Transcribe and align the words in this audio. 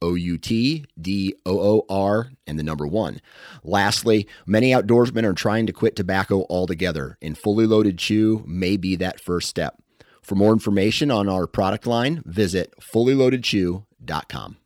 O 0.00 0.14
U 0.14 0.38
T 0.38 0.84
D 1.00 1.34
O 1.44 1.58
O 1.60 1.84
R 1.88 2.30
and 2.46 2.58
the 2.58 2.62
number 2.62 2.86
one. 2.86 3.20
Lastly, 3.62 4.26
many 4.46 4.70
outdoorsmen 4.70 5.24
are 5.24 5.34
trying 5.34 5.66
to 5.66 5.72
quit 5.72 5.96
tobacco 5.96 6.46
altogether, 6.48 7.18
and 7.20 7.36
fully 7.36 7.66
loaded 7.66 7.98
chew 7.98 8.44
may 8.46 8.76
be 8.76 8.96
that 8.96 9.20
first 9.20 9.48
step. 9.48 9.82
For 10.22 10.34
more 10.34 10.52
information 10.52 11.10
on 11.10 11.28
our 11.28 11.46
product 11.46 11.86
line, 11.86 12.22
visit 12.26 12.74
fullyloadedchew.com. 12.94 14.56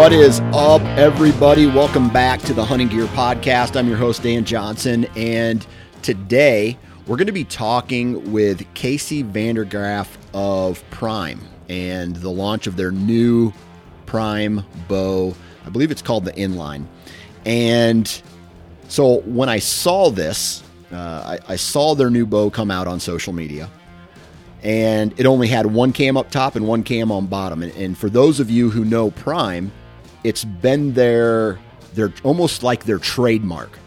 What 0.00 0.14
is 0.14 0.40
up, 0.54 0.80
everybody? 0.96 1.66
Welcome 1.66 2.08
back 2.08 2.40
to 2.44 2.54
the 2.54 2.64
Hunting 2.64 2.88
Gear 2.88 3.04
Podcast. 3.08 3.76
I'm 3.76 3.86
your 3.86 3.98
host, 3.98 4.22
Dan 4.22 4.46
Johnson, 4.46 5.04
and 5.14 5.66
today 6.00 6.78
we're 7.06 7.18
going 7.18 7.26
to 7.26 7.32
be 7.32 7.44
talking 7.44 8.32
with 8.32 8.64
Casey 8.72 9.22
Vandergraff 9.22 10.08
of 10.32 10.82
Prime 10.88 11.38
and 11.68 12.16
the 12.16 12.30
launch 12.30 12.66
of 12.66 12.76
their 12.76 12.90
new 12.90 13.52
Prime 14.06 14.64
bow. 14.88 15.34
I 15.66 15.68
believe 15.68 15.90
it's 15.90 16.00
called 16.00 16.24
the 16.24 16.32
Inline. 16.32 16.86
And 17.44 18.22
so 18.88 19.20
when 19.26 19.50
I 19.50 19.58
saw 19.58 20.08
this, 20.08 20.62
uh, 20.90 21.36
I, 21.46 21.52
I 21.52 21.56
saw 21.56 21.94
their 21.94 22.08
new 22.08 22.24
bow 22.24 22.48
come 22.48 22.70
out 22.70 22.88
on 22.88 23.00
social 23.00 23.34
media 23.34 23.68
and 24.62 25.18
it 25.20 25.26
only 25.26 25.48
had 25.48 25.66
one 25.66 25.92
cam 25.92 26.16
up 26.16 26.30
top 26.30 26.56
and 26.56 26.66
one 26.66 26.84
cam 26.84 27.12
on 27.12 27.26
bottom. 27.26 27.62
And, 27.62 27.74
and, 27.76 27.98
for 27.98 28.08
those 28.08 28.40
of 28.40 28.50
you 28.50 28.70
who 28.70 28.84
know 28.84 29.10
Prime, 29.10 29.72
it's 30.24 30.44
been 30.44 30.92
their 30.94 31.58
they're 31.94 32.12
almost 32.22 32.62
like 32.62 32.84
their 32.84 32.98
trademark 32.98 33.78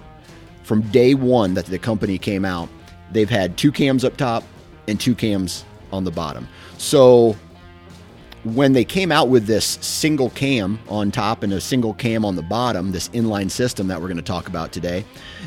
from 0.64 0.82
day 0.92 1.14
one 1.14 1.54
that 1.54 1.66
the 1.66 1.80
company 1.80 2.18
came 2.18 2.46
out. 2.46 2.70
They've 3.12 3.30
had 3.30 3.58
two 3.58 3.72
cams 3.72 4.04
up 4.04 4.18
top 4.18 4.44
and 4.88 5.00
two 5.00 5.16
cams 5.16 5.66
on 5.92 6.04
the 6.04 6.12
bottom. 6.12 6.48
So 6.78 7.36
when 8.44 8.74
they 8.74 8.84
came 8.84 9.12
out 9.12 9.30
with 9.30 9.46
this 9.46 9.66
single 9.82 10.30
cam 10.32 10.80
on 10.90 11.12
top 11.12 11.44
and 11.44 11.54
a 11.54 11.62
single 11.62 11.94
cam 11.94 12.26
on 12.26 12.36
the 12.36 12.42
bottom, 12.42 12.92
this 12.92 13.08
inline 13.10 13.50
system 13.50 13.88
that 13.88 14.02
we're 14.02 14.08
going 14.08 14.18
to 14.18 14.24
talk 14.24 14.48
about 14.48 14.74
today, 14.74 15.06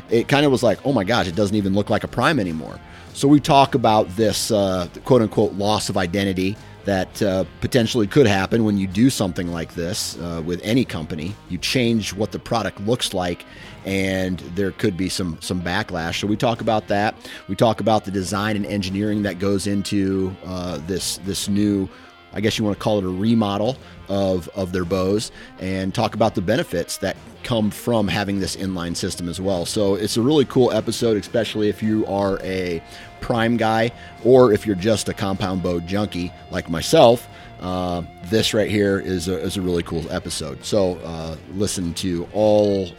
it 0.09 0.27
kind 0.27 0.45
of 0.45 0.51
was 0.51 0.63
like, 0.63 0.83
oh 0.85 0.93
my 0.93 1.03
gosh, 1.03 1.27
it 1.27 1.35
doesn't 1.35 1.55
even 1.55 1.73
look 1.73 1.89
like 1.89 2.03
a 2.03 2.07
prime 2.07 2.39
anymore. 2.39 2.79
So 3.13 3.27
we 3.27 3.39
talk 3.39 3.75
about 3.75 4.07
this 4.15 4.51
uh, 4.51 4.87
quote 5.03 5.21
unquote 5.21 5.53
loss 5.53 5.89
of 5.89 5.97
identity 5.97 6.55
that 6.87 7.21
uh, 7.21 7.43
potentially 7.59 8.07
could 8.07 8.25
happen 8.25 8.63
when 8.63 8.77
you 8.77 8.87
do 8.87 9.09
something 9.09 9.51
like 9.51 9.73
this 9.75 10.17
uh, 10.19 10.41
with 10.45 10.61
any 10.63 10.85
company. 10.85 11.35
You 11.49 11.57
change 11.57 12.13
what 12.13 12.31
the 12.31 12.39
product 12.39 12.79
looks 12.79 13.13
like, 13.13 13.45
and 13.85 14.39
there 14.55 14.71
could 14.71 14.95
be 14.95 15.09
some 15.09 15.37
some 15.41 15.61
backlash. 15.61 16.21
So 16.21 16.27
we 16.27 16.37
talk 16.37 16.61
about 16.61 16.87
that. 16.87 17.13
We 17.49 17.55
talk 17.55 17.81
about 17.81 18.05
the 18.05 18.11
design 18.11 18.55
and 18.55 18.65
engineering 18.65 19.21
that 19.23 19.37
goes 19.37 19.67
into 19.67 20.33
uh, 20.45 20.79
this 20.87 21.17
this 21.25 21.49
new. 21.49 21.89
I 22.37 22.39
guess 22.39 22.59
you 22.59 22.63
want 22.63 22.77
to 22.77 22.83
call 22.83 22.99
it 22.99 23.03
a 23.03 23.09
remodel 23.09 23.77
of, 24.09 24.47
of 24.49 24.71
their 24.71 24.85
bows 24.85 25.31
and 25.59 25.91
talk 25.93 26.13
about 26.13 26.35
the 26.35 26.41
benefits 26.41 26.97
that 26.97 27.17
come 27.41 27.71
from 27.71 28.07
having 28.07 28.39
this 28.39 28.55
inline 28.55 28.95
system 28.95 29.27
as 29.27 29.41
well. 29.41 29.65
So 29.65 29.95
it's 29.95 30.17
a 30.17 30.21
really 30.21 30.45
cool 30.45 30.71
episode, 30.71 31.17
especially 31.17 31.67
if 31.67 31.81
you 31.81 32.05
are 32.05 32.39
a 32.43 32.79
prime 33.21 33.57
guy 33.57 33.91
or 34.23 34.53
if 34.53 34.67
you're 34.67 34.75
just 34.75 35.09
a 35.09 35.15
compound 35.15 35.63
bow 35.63 35.79
junkie 35.79 36.31
like 36.51 36.69
myself. 36.69 37.27
Uh, 37.59 38.03
this 38.25 38.53
right 38.53 38.69
here 38.69 38.99
is 38.99 39.27
a, 39.27 39.39
is 39.39 39.57
a 39.57 39.61
really 39.61 39.81
cool 39.81 40.05
episode. 40.11 40.63
So 40.63 40.97
uh, 40.97 41.37
listen 41.55 41.95
to 41.95 42.29
all 42.33 42.91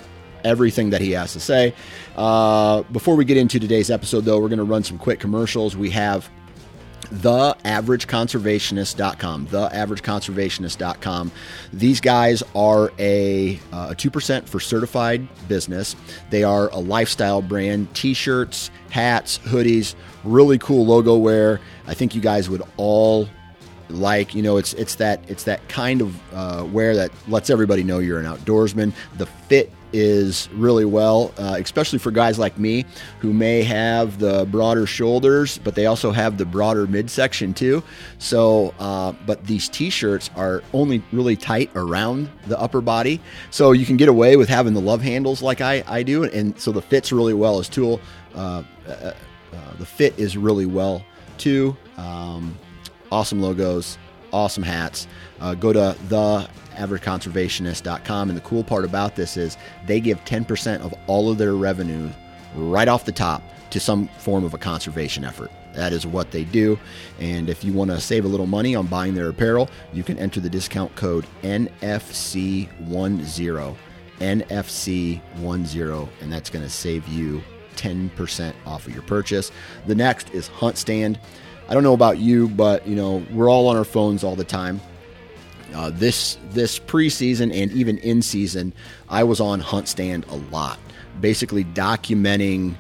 everything 0.43 0.91
that 0.91 1.01
he 1.01 1.13
has 1.13 1.33
to 1.35 1.41
say. 1.41 1.75
Uh, 2.17 2.83
before 2.91 3.15
we 3.15 3.25
get 3.25 3.37
into 3.37 3.61
today's 3.61 3.89
episode, 3.89 4.25
though, 4.25 4.41
we're 4.41 4.49
going 4.49 4.59
to 4.59 4.65
run 4.65 4.83
some 4.83 4.99
quick 4.99 5.21
commercials. 5.21 5.77
We 5.77 5.91
have 5.91 6.29
theaverageconservationist.com 7.13 9.47
theaverageconservationist.com 9.47 11.33
these 11.73 12.01
guys 12.01 12.43
are 12.55 12.93
a, 12.99 13.59
uh, 13.73 13.89
a 13.91 13.95
2% 13.95 14.49
for 14.49 14.61
certified 14.61 15.27
business. 15.49 15.97
They 16.31 16.45
are 16.45 16.69
a 16.71 16.79
lifestyle 16.79 17.43
brand 17.43 17.93
t-shirts 17.95 18.71
hats 18.91 19.39
hoodies 19.39 19.95
really 20.25 20.59
cool 20.59 20.87
logo 20.87 21.17
wear. 21.17 21.61
I 21.87 21.95
think 21.95 22.15
you 22.15 22.21
guys 22.21 22.51
would 22.51 22.63
all 22.77 23.29
like 23.91 24.35
you 24.35 24.43
know 24.43 24.59
it's 24.59 24.75
it's 24.75 24.97
that 24.97 25.23
it's 25.29 25.45
that 25.45 25.67
kind 25.69 26.03
of 26.03 26.35
uh, 26.35 26.67
wear 26.71 26.95
that 26.95 27.11
lets 27.27 27.49
everybody 27.49 27.83
know 27.83 27.99
you're 27.99 28.21
an 28.21 28.27
outdoorsman. 28.27 28.93
The 29.17 29.25
fit 29.27 29.73
is 29.93 30.49
really 30.53 30.85
well, 30.85 31.33
uh, 31.39 31.57
especially 31.59 31.99
for 31.99 32.11
guys 32.11 32.39
like 32.39 32.59
me 32.59 32.85
who 33.21 33.33
may 33.33 33.63
have 33.63 34.19
the 34.19 34.47
broader 34.51 34.87
shoulders, 34.87 35.59
but 35.59 35.75
they 35.75 35.87
also 35.87 36.11
have 36.11 36.39
the 36.39 36.45
broader 36.45 36.87
midsection 36.87 37.55
too. 37.55 37.83
So, 38.19 38.75
uh, 38.79 39.13
but 39.27 39.45
these 39.47 39.69
t-shirts 39.69 40.31
are 40.37 40.63
only 40.73 41.03
really 41.13 41.37
tight 41.37 41.71
around 41.75 42.31
the 42.47 42.59
upper 42.61 42.81
body, 42.81 43.21
so 43.51 43.73
you 43.73 43.87
can 43.87 43.97
get 43.97 44.09
away 44.09 44.37
with 44.37 44.49
having 44.49 44.75
the 44.75 44.81
love 44.81 45.01
handles 45.01 45.43
like 45.43 45.61
I, 45.61 45.83
I 45.87 46.03
do, 46.03 46.25
and 46.25 46.59
so 46.61 46.73
the 46.73 46.83
fits 46.83 47.13
really 47.13 47.35
well 47.35 47.59
as 47.59 47.69
tool. 47.69 48.01
Uh, 48.35 48.63
uh, 48.87 48.93
uh 48.93 49.15
the 49.79 49.87
fit 49.87 50.19
is 50.19 50.37
really 50.37 50.67
well 50.67 51.05
too. 51.39 51.77
Um, 51.97 52.59
awesome 53.11 53.41
logos, 53.41 53.99
awesome 54.33 54.63
hats. 54.63 55.07
Uh, 55.41 55.55
go 55.55 55.73
to 55.73 55.97
the 56.09 56.49
averageconservationist.com. 56.79 58.31
And 58.31 58.37
the 58.37 58.43
cool 58.43 58.65
part 58.65 58.85
about 58.85 59.17
this 59.17 59.37
is 59.37 59.57
they 59.87 60.01
give 60.01 60.25
10% 60.25 60.81
of 60.81 60.95
all 61.07 61.31
of 61.31 61.39
their 61.39 61.55
revenue 61.55 62.09
right 62.55 62.89
off 62.89 63.05
the 63.05 63.13
top 63.13 63.43
to 63.71 63.81
some 63.81 64.09
form 64.19 64.45
of 64.45 64.55
a 64.55 64.59
conservation 64.59 65.25
effort. 65.25 65.51
That 65.75 65.93
is 65.93 66.07
what 66.07 66.31
they 66.31 66.45
do. 66.45 66.79
And 67.21 67.51
if 67.51 67.63
you 67.63 67.73
want 67.73 67.91
to 67.91 68.01
save 68.01 68.25
a 68.25 68.29
little 68.29 68.47
money 68.47 68.75
on 68.75 68.87
buying 68.87 69.15
their 69.15 69.29
apparel, 69.29 69.69
you 69.93 70.03
can 70.03 70.19
enter 70.19 70.41
the 70.41 70.49
discount 70.49 70.95
code 70.97 71.27
NFC10. 71.43 72.69
NFC10, 74.19 76.09
and 76.21 76.33
that's 76.33 76.51
going 76.51 76.65
to 76.65 76.71
save 76.71 77.07
you 77.07 77.43
10% 77.77 78.55
off 78.67 78.87
of 78.87 78.93
your 78.93 79.03
purchase. 79.03 79.53
The 79.87 79.95
next 79.95 80.31
is 80.31 80.49
Hunt 80.49 80.77
Stand. 80.77 81.21
I 81.69 81.75
don't 81.75 81.85
know 81.85 81.95
about 81.95 82.19
you, 82.19 82.49
but 82.49 82.87
you 82.87 82.97
know, 82.97 83.25
we're 83.31 83.51
all 83.51 83.69
on 83.69 83.77
our 83.77 83.85
phones 83.85 84.25
all 84.25 84.35
the 84.35 84.43
time. 84.43 84.81
Uh, 85.75 85.91
this 85.91 86.39
this 86.51 86.79
preseason 86.79 87.55
and 87.55 87.71
even 87.73 87.99
in 87.99 88.23
season, 88.23 88.73
I 89.09 89.25
was 89.25 89.41
on 89.41 89.61
hunt 89.61 89.89
stand 89.89 90.25
a 90.29 90.37
lot, 90.37 90.79
basically 91.21 91.65
documenting 91.65 92.75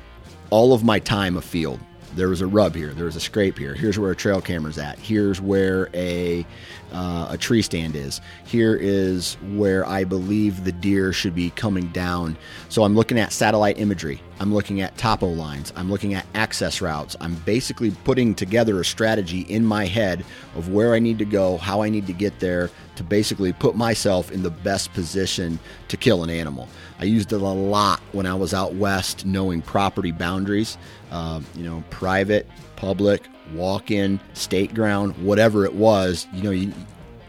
all 0.50 0.72
of 0.72 0.84
my 0.84 0.98
time 0.98 1.36
afield. 1.36 1.80
There 2.14 2.28
was 2.28 2.40
a 2.40 2.46
rub 2.46 2.74
here. 2.74 2.92
There 2.92 3.04
was 3.04 3.16
a 3.16 3.20
scrape 3.20 3.58
here. 3.58 3.74
Here's 3.74 3.98
where 3.98 4.10
a 4.10 4.16
trail 4.16 4.40
camera's 4.40 4.78
at. 4.78 4.98
Here's 4.98 5.40
where 5.40 5.88
a 5.94 6.46
uh, 6.92 7.28
a 7.30 7.38
tree 7.38 7.62
stand 7.62 7.94
is. 7.94 8.20
Here 8.44 8.74
is 8.74 9.34
where 9.54 9.86
I 9.86 10.04
believe 10.04 10.64
the 10.64 10.72
deer 10.72 11.12
should 11.12 11.34
be 11.34 11.50
coming 11.50 11.88
down. 11.88 12.36
So 12.68 12.82
I'm 12.82 12.94
looking 12.94 13.18
at 13.18 13.32
satellite 13.32 13.78
imagery. 13.78 14.20
I'm 14.40 14.54
looking 14.54 14.80
at 14.80 14.96
topo 14.96 15.26
lines. 15.26 15.72
I'm 15.76 15.90
looking 15.90 16.14
at 16.14 16.24
access 16.34 16.80
routes. 16.80 17.16
I'm 17.20 17.34
basically 17.36 17.90
putting 18.04 18.34
together 18.34 18.80
a 18.80 18.84
strategy 18.84 19.40
in 19.42 19.66
my 19.66 19.84
head 19.86 20.24
of 20.54 20.72
where 20.72 20.94
I 20.94 20.98
need 20.98 21.18
to 21.18 21.24
go, 21.24 21.58
how 21.58 21.82
I 21.82 21.90
need 21.90 22.06
to 22.06 22.12
get 22.12 22.38
there 22.38 22.70
to 22.96 23.02
basically 23.02 23.52
put 23.52 23.76
myself 23.76 24.30
in 24.30 24.42
the 24.42 24.50
best 24.50 24.92
position 24.92 25.58
to 25.88 25.96
kill 25.96 26.24
an 26.24 26.30
animal. 26.30 26.68
I 26.98 27.04
used 27.04 27.32
it 27.32 27.40
a 27.40 27.46
lot 27.46 28.00
when 28.12 28.26
I 28.26 28.34
was 28.34 28.54
out 28.54 28.74
west, 28.74 29.26
knowing 29.26 29.62
property 29.62 30.12
boundaries, 30.12 30.78
uh, 31.10 31.40
you 31.54 31.64
know, 31.64 31.82
private, 31.90 32.46
public, 32.76 33.26
walk 33.54 33.90
in, 33.90 34.20
state 34.34 34.74
ground, 34.74 35.16
whatever 35.24 35.64
it 35.64 35.74
was. 35.74 36.26
You 36.32 36.42
know, 36.42 36.50
you, 36.50 36.72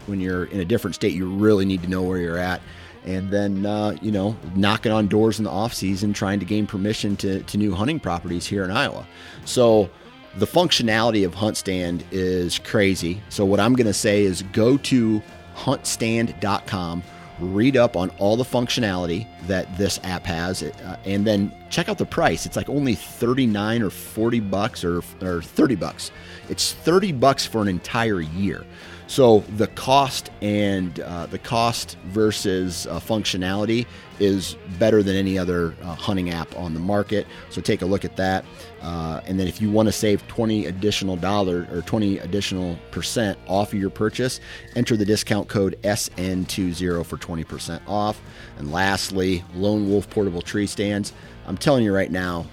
when 0.06 0.20
you're 0.20 0.44
in 0.46 0.60
a 0.60 0.64
different 0.64 0.94
state, 0.94 1.14
you 1.14 1.28
really 1.28 1.64
need 1.64 1.82
to 1.82 1.88
know 1.88 2.02
where 2.02 2.18
you're 2.18 2.38
at. 2.38 2.60
And 3.04 3.30
then, 3.30 3.64
uh, 3.64 3.96
you 4.02 4.10
know, 4.10 4.36
knocking 4.54 4.92
on 4.92 5.08
doors 5.08 5.38
in 5.38 5.44
the 5.44 5.50
off 5.50 5.72
season, 5.72 6.12
trying 6.12 6.38
to 6.40 6.46
gain 6.46 6.66
permission 6.66 7.16
to, 7.18 7.42
to 7.44 7.56
new 7.56 7.74
hunting 7.74 7.98
properties 7.98 8.46
here 8.46 8.64
in 8.64 8.70
Iowa. 8.70 9.06
So, 9.44 9.90
the 10.36 10.46
functionality 10.46 11.26
of 11.26 11.34
Hunt 11.34 11.56
Stand 11.56 12.04
is 12.12 12.58
crazy. 12.60 13.20
So, 13.30 13.44
what 13.44 13.58
I'm 13.58 13.74
going 13.74 13.86
to 13.86 13.92
say 13.92 14.22
is 14.22 14.42
go 14.52 14.76
to 14.76 15.22
huntstand.com 15.56 17.02
read 17.40 17.76
up 17.76 17.96
on 17.96 18.10
all 18.18 18.36
the 18.36 18.44
functionality 18.44 19.26
that 19.46 19.76
this 19.76 19.98
app 20.04 20.24
has, 20.26 20.62
uh, 20.62 20.96
and 21.04 21.26
then 21.26 21.52
check 21.70 21.88
out 21.88 21.98
the 21.98 22.06
price. 22.06 22.46
It's 22.46 22.56
like 22.56 22.68
only 22.68 22.94
39 22.94 23.82
or 23.82 23.90
40 23.90 24.40
bucks 24.40 24.84
or, 24.84 25.02
or 25.22 25.42
30 25.42 25.74
bucks. 25.76 26.10
It's 26.48 26.72
30 26.72 27.12
bucks 27.12 27.46
for 27.46 27.62
an 27.62 27.68
entire 27.68 28.20
year. 28.20 28.64
So 29.06 29.40
the 29.56 29.66
cost 29.66 30.30
and 30.40 31.00
uh, 31.00 31.26
the 31.26 31.38
cost 31.38 31.96
versus 32.04 32.86
uh, 32.86 33.00
functionality 33.00 33.86
is 34.20 34.56
better 34.78 35.02
than 35.02 35.16
any 35.16 35.38
other 35.38 35.74
uh, 35.82 35.94
hunting 35.94 36.30
app 36.30 36.54
on 36.56 36.74
the 36.74 36.80
market. 36.80 37.26
So 37.48 37.60
take 37.60 37.82
a 37.82 37.86
look 37.86 38.04
at 38.04 38.16
that. 38.16 38.44
Uh, 38.82 39.20
and 39.26 39.40
then 39.40 39.48
if 39.48 39.60
you 39.60 39.70
want 39.70 39.86
to 39.88 39.92
save 39.92 40.26
20 40.28 40.66
additional 40.66 41.16
dollar 41.16 41.66
or 41.72 41.82
20 41.82 42.18
additional 42.18 42.78
percent 42.90 43.38
off 43.48 43.72
of 43.72 43.80
your 43.80 43.90
purchase, 43.90 44.40
enter 44.76 44.96
the 44.96 45.04
discount 45.04 45.48
code 45.48 45.78
SN20 45.82 47.04
for 47.04 47.16
20% 47.16 47.80
off. 47.88 48.20
And 48.58 48.70
lastly, 48.70 49.42
Lone 49.54 49.88
Wolf 49.88 50.08
portable 50.10 50.42
tree 50.42 50.66
stands. 50.66 51.12
I'm 51.46 51.56
telling 51.56 51.82
you 51.82 51.94
right 51.94 52.10
now, 52.10 52.46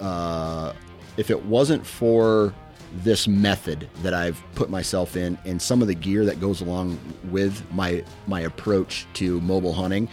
uh, 0.00 0.74
if 1.16 1.30
it 1.30 1.44
wasn't 1.44 1.86
for 1.86 2.54
this 3.02 3.26
method 3.26 3.88
that 4.02 4.14
I've 4.14 4.40
put 4.54 4.70
myself 4.70 5.16
in 5.16 5.36
and 5.44 5.60
some 5.60 5.82
of 5.82 5.88
the 5.88 5.94
gear 5.94 6.24
that 6.26 6.40
goes 6.40 6.60
along 6.60 6.98
with 7.30 7.62
my 7.72 8.04
my 8.26 8.42
approach 8.42 9.06
to 9.14 9.40
mobile 9.40 9.72
hunting. 9.72 10.08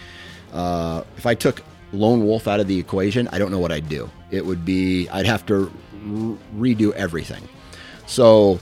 Uh, 0.52 1.04
if 1.18 1.26
I 1.26 1.36
took 1.36 1.64
lone 1.94 2.26
wolf 2.26 2.48
out 2.48 2.60
of 2.60 2.68
the 2.68 2.78
equation, 2.78 3.28
I 3.30 3.40
don't 3.40 3.52
know 3.52 3.60
what 3.60 3.72
I'd 3.72 3.90
do. 3.90 4.10
It 4.32 4.46
would 4.46 4.66
be 4.66 5.10
I'd 5.10 5.26
have 5.26 5.46
to 5.48 5.72
re- 6.04 6.76
redo 6.76 6.92
everything. 6.94 7.48
So, 8.06 8.60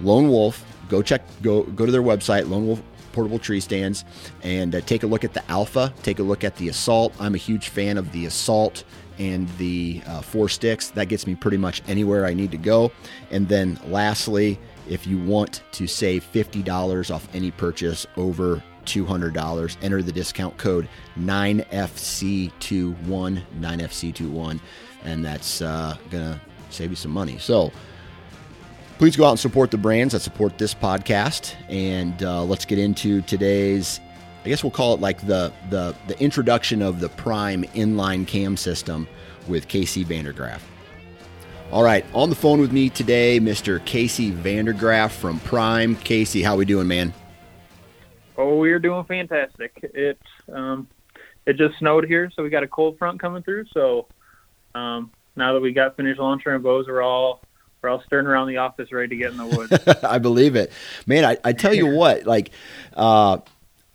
lone 0.00 0.28
wolf, 0.28 0.64
go 0.88 1.02
check 1.02 1.22
go 1.42 1.62
go 1.62 1.86
to 1.86 1.92
their 1.92 2.02
website, 2.02 2.48
lone 2.48 2.66
wolf 2.66 2.82
portable 3.12 3.38
tree 3.38 3.60
stands, 3.60 4.04
and 4.42 4.74
uh, 4.74 4.80
take 4.82 5.02
a 5.02 5.06
look 5.06 5.24
at 5.24 5.34
the 5.34 5.50
alpha. 5.50 5.92
Take 6.02 6.18
a 6.18 6.22
look 6.22 6.44
at 6.44 6.56
the 6.56 6.68
assault. 6.68 7.14
I'm 7.18 7.34
a 7.34 7.38
huge 7.38 7.68
fan 7.68 7.98
of 7.98 8.12
the 8.12 8.26
assault 8.26 8.84
and 9.18 9.48
the 9.58 10.00
uh, 10.06 10.20
four 10.20 10.48
sticks. 10.48 10.90
That 10.90 11.08
gets 11.08 11.26
me 11.26 11.34
pretty 11.34 11.56
much 11.56 11.82
anywhere 11.88 12.26
I 12.26 12.34
need 12.34 12.52
to 12.52 12.56
go. 12.56 12.92
And 13.30 13.48
then 13.48 13.78
lastly, 13.86 14.60
if 14.88 15.06
you 15.06 15.18
want 15.18 15.62
to 15.72 15.86
save 15.86 16.24
$50 16.32 17.12
off 17.12 17.28
any 17.34 17.50
purchase 17.50 18.06
over 18.16 18.62
$200, 18.88 19.76
enter 19.82 20.02
the 20.02 20.12
discount 20.12 20.56
code 20.56 20.88
9FC21, 21.18 23.42
9FC21, 23.60 24.60
and 25.04 25.24
that's 25.24 25.62
uh, 25.62 25.96
going 26.10 26.24
to 26.24 26.40
save 26.70 26.90
you 26.90 26.96
some 26.96 27.12
money. 27.12 27.38
So, 27.38 27.70
please 28.98 29.16
go 29.16 29.24
out 29.24 29.30
and 29.30 29.38
support 29.38 29.70
the 29.70 29.78
brands 29.78 30.12
that 30.12 30.20
support 30.20 30.58
this 30.58 30.74
podcast. 30.74 31.54
And 31.68 32.22
uh, 32.22 32.44
let's 32.44 32.64
get 32.64 32.78
into 32.78 33.22
today's 33.22 34.00
I 34.44 34.48
guess 34.48 34.62
we'll 34.62 34.70
call 34.70 34.94
it 34.94 35.00
like 35.00 35.26
the 35.26 35.52
the 35.68 35.94
the 36.06 36.18
introduction 36.20 36.80
of 36.80 37.00
the 37.00 37.08
Prime 37.10 37.64
inline 37.74 38.26
cam 38.26 38.56
system 38.56 39.06
with 39.46 39.68
Casey 39.68 40.04
Vandergraff. 40.04 40.60
All 41.70 41.82
right, 41.82 42.02
on 42.14 42.30
the 42.30 42.34
phone 42.34 42.58
with 42.58 42.72
me 42.72 42.88
today, 42.88 43.40
Mr. 43.40 43.84
Casey 43.84 44.32
Vandergraff 44.32 45.10
from 45.10 45.38
Prime. 45.40 45.96
Casey, 45.96 46.42
how 46.42 46.56
we 46.56 46.64
doing, 46.64 46.88
man? 46.88 47.12
Oh, 48.38 48.56
we're 48.56 48.78
doing 48.78 49.04
fantastic. 49.04 49.78
It 49.82 50.20
um, 50.52 50.86
it 51.44 51.56
just 51.56 51.76
snowed 51.78 52.06
here, 52.06 52.30
so 52.34 52.44
we 52.44 52.50
got 52.50 52.62
a 52.62 52.68
cold 52.68 52.96
front 52.96 53.20
coming 53.20 53.42
through. 53.42 53.66
So 53.74 54.06
um, 54.76 55.10
now 55.34 55.52
that 55.54 55.60
we 55.60 55.72
got 55.72 55.96
finished 55.96 56.20
launching 56.20 56.52
our 56.52 56.60
bows, 56.60 56.86
we're 56.86 57.02
all 57.02 57.42
we're 57.82 57.88
all 57.88 58.02
stirring 58.06 58.26
around 58.26 58.46
the 58.46 58.58
office, 58.58 58.92
ready 58.92 59.08
to 59.08 59.16
get 59.16 59.32
in 59.32 59.38
the 59.38 59.46
woods. 59.46 60.04
I 60.04 60.18
believe 60.18 60.54
it, 60.54 60.70
man. 61.04 61.24
I, 61.24 61.36
I 61.44 61.52
tell 61.52 61.74
you 61.74 61.88
what, 61.88 62.24
like. 62.24 62.50
Uh, 62.96 63.38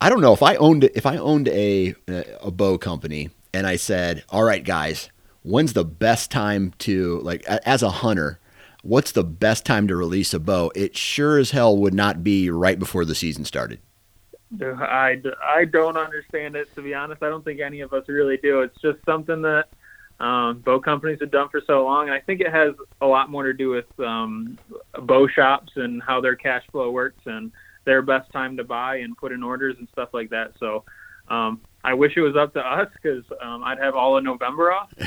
I 0.01 0.10
don't 0.10 0.19
know 0.19 0.34
if 0.34 0.44
I 0.44 0.56
owned 0.56 0.84
if 0.84 1.06
I 1.06 1.16
owned 1.16 1.48
a 1.48 1.95
a 2.42 2.51
bow 2.51 2.78
company 2.78 3.30
and 3.54 3.66
I 3.66 3.78
said, 3.78 4.25
"All 4.30 4.44
right, 4.44 4.62
guys, 4.62 5.10
when's 5.44 5.72
the 5.72 5.86
best 5.86 6.30
time 6.30 6.74
to 6.80 7.22
like 7.22 7.45
as 7.45 7.81
a 7.81 7.90
hunter, 7.90 8.42
what's 8.81 9.13
the 9.13 9.24
best 9.24 9.66
time 9.66 9.88
to 9.88 9.95
release 9.95 10.34
a 10.34 10.42
bow?" 10.42 10.74
It 10.75 10.98
sure 10.98 11.38
as 11.38 11.51
hell 11.51 11.78
would 11.78 11.94
not 11.94 12.22
be 12.22 12.50
right 12.50 12.78
before 12.78 13.06
the 13.06 13.16
season 13.16 13.45
started. 13.45 13.80
I, 14.62 15.22
I 15.42 15.66
don't 15.66 15.98
understand 15.98 16.56
it 16.56 16.68
to 16.76 16.82
be 16.82 16.94
honest. 16.94 17.24
I 17.24 17.30
don't 17.30 17.44
think 17.44 17.60
any 17.60 17.82
of 17.82 17.94
us 17.94 18.04
really 18.08 18.38
do. 18.38 18.62
It's 18.62 18.80
just 18.82 19.00
something 19.06 19.42
that 19.42 19.66
um, 20.20 20.62
bow 20.64 20.80
companies 20.80 21.20
have 21.22 21.32
done 21.32 21.50
for 21.50 21.62
so 21.66 21.84
long, 21.84 22.08
and 22.08 22.14
I 22.14 22.20
think 22.20 22.40
it 22.40 22.52
has 22.52 22.74
a 23.02 23.06
lot 23.06 23.30
more 23.30 23.44
to 23.44 23.54
do 23.54 23.70
with 23.70 23.86
um, 24.00 24.58
bow 25.02 25.28
shops 25.28 25.72
and 25.76 26.02
how 26.04 26.22
their 26.22 26.36
cash 26.36 26.64
flow 26.72 26.92
works 26.92 27.22
and 27.26 27.52
their 27.86 28.02
best 28.02 28.32
time 28.32 28.56
to 28.58 28.64
buy 28.64 28.98
and 28.98 29.18
put 29.18 29.32
in 29.32 29.44
orders 29.44 29.76
and 29.80 29.88
stuff 29.92 30.10
like 30.14 30.30
that. 30.30 30.54
So 30.60 30.84
um, 31.28 31.62
I 31.83 31.94
wish 31.94 32.15
it 32.15 32.21
was 32.21 32.35
up 32.35 32.53
to 32.53 32.59
us 32.59 32.88
because 32.94 33.24
um, 33.41 33.63
I'd 33.63 33.77
have 33.80 33.94
all 33.94 34.18
of 34.18 34.24
November 34.24 34.71
off, 34.71 34.89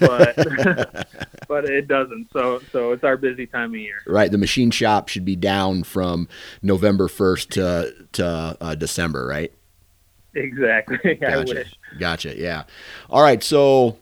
but 0.00 1.08
but 1.48 1.64
it 1.64 1.88
doesn't. 1.88 2.28
So 2.32 2.60
so 2.70 2.92
it's 2.92 3.04
our 3.04 3.16
busy 3.16 3.46
time 3.46 3.70
of 3.70 3.80
year. 3.80 4.02
Right. 4.06 4.30
The 4.30 4.38
machine 4.38 4.70
shop 4.70 5.08
should 5.08 5.24
be 5.24 5.36
down 5.36 5.84
from 5.84 6.28
November 6.62 7.08
first 7.08 7.50
to 7.52 7.94
to 8.12 8.56
uh, 8.60 8.74
December, 8.74 9.26
right? 9.26 9.52
Exactly. 10.34 11.14
Gotcha. 11.20 11.32
I 11.32 11.38
wish. 11.38 11.74
Gotcha. 11.98 12.36
Yeah. 12.36 12.64
All 13.08 13.22
right. 13.22 13.42
So 13.42 13.98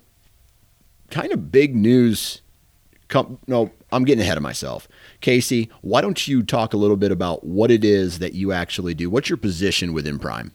kind 1.11 1.33
of 1.33 1.53
big 1.53 1.75
news. 1.77 2.43
Come, 3.09 3.39
no, 3.47 3.71
I'm 3.93 4.05
getting 4.05 4.23
ahead 4.23 4.37
of 4.37 4.43
myself. 4.43 4.89
Casey, 5.21 5.71
why 5.81 6.01
don't 6.01 6.27
you 6.27 6.43
talk 6.43 6.75
a 6.75 6.77
little 6.77 6.97
bit 6.97 7.13
about 7.13 7.45
what 7.45 7.71
it 7.71 7.85
is 7.85 8.19
that 8.19 8.35
you 8.35 8.51
actually 8.51 8.95
do? 8.95 9.09
What's 9.09 9.31
your 9.31 9.37
position 9.37 9.93
within 9.93 10.19
Prime? 10.19 10.51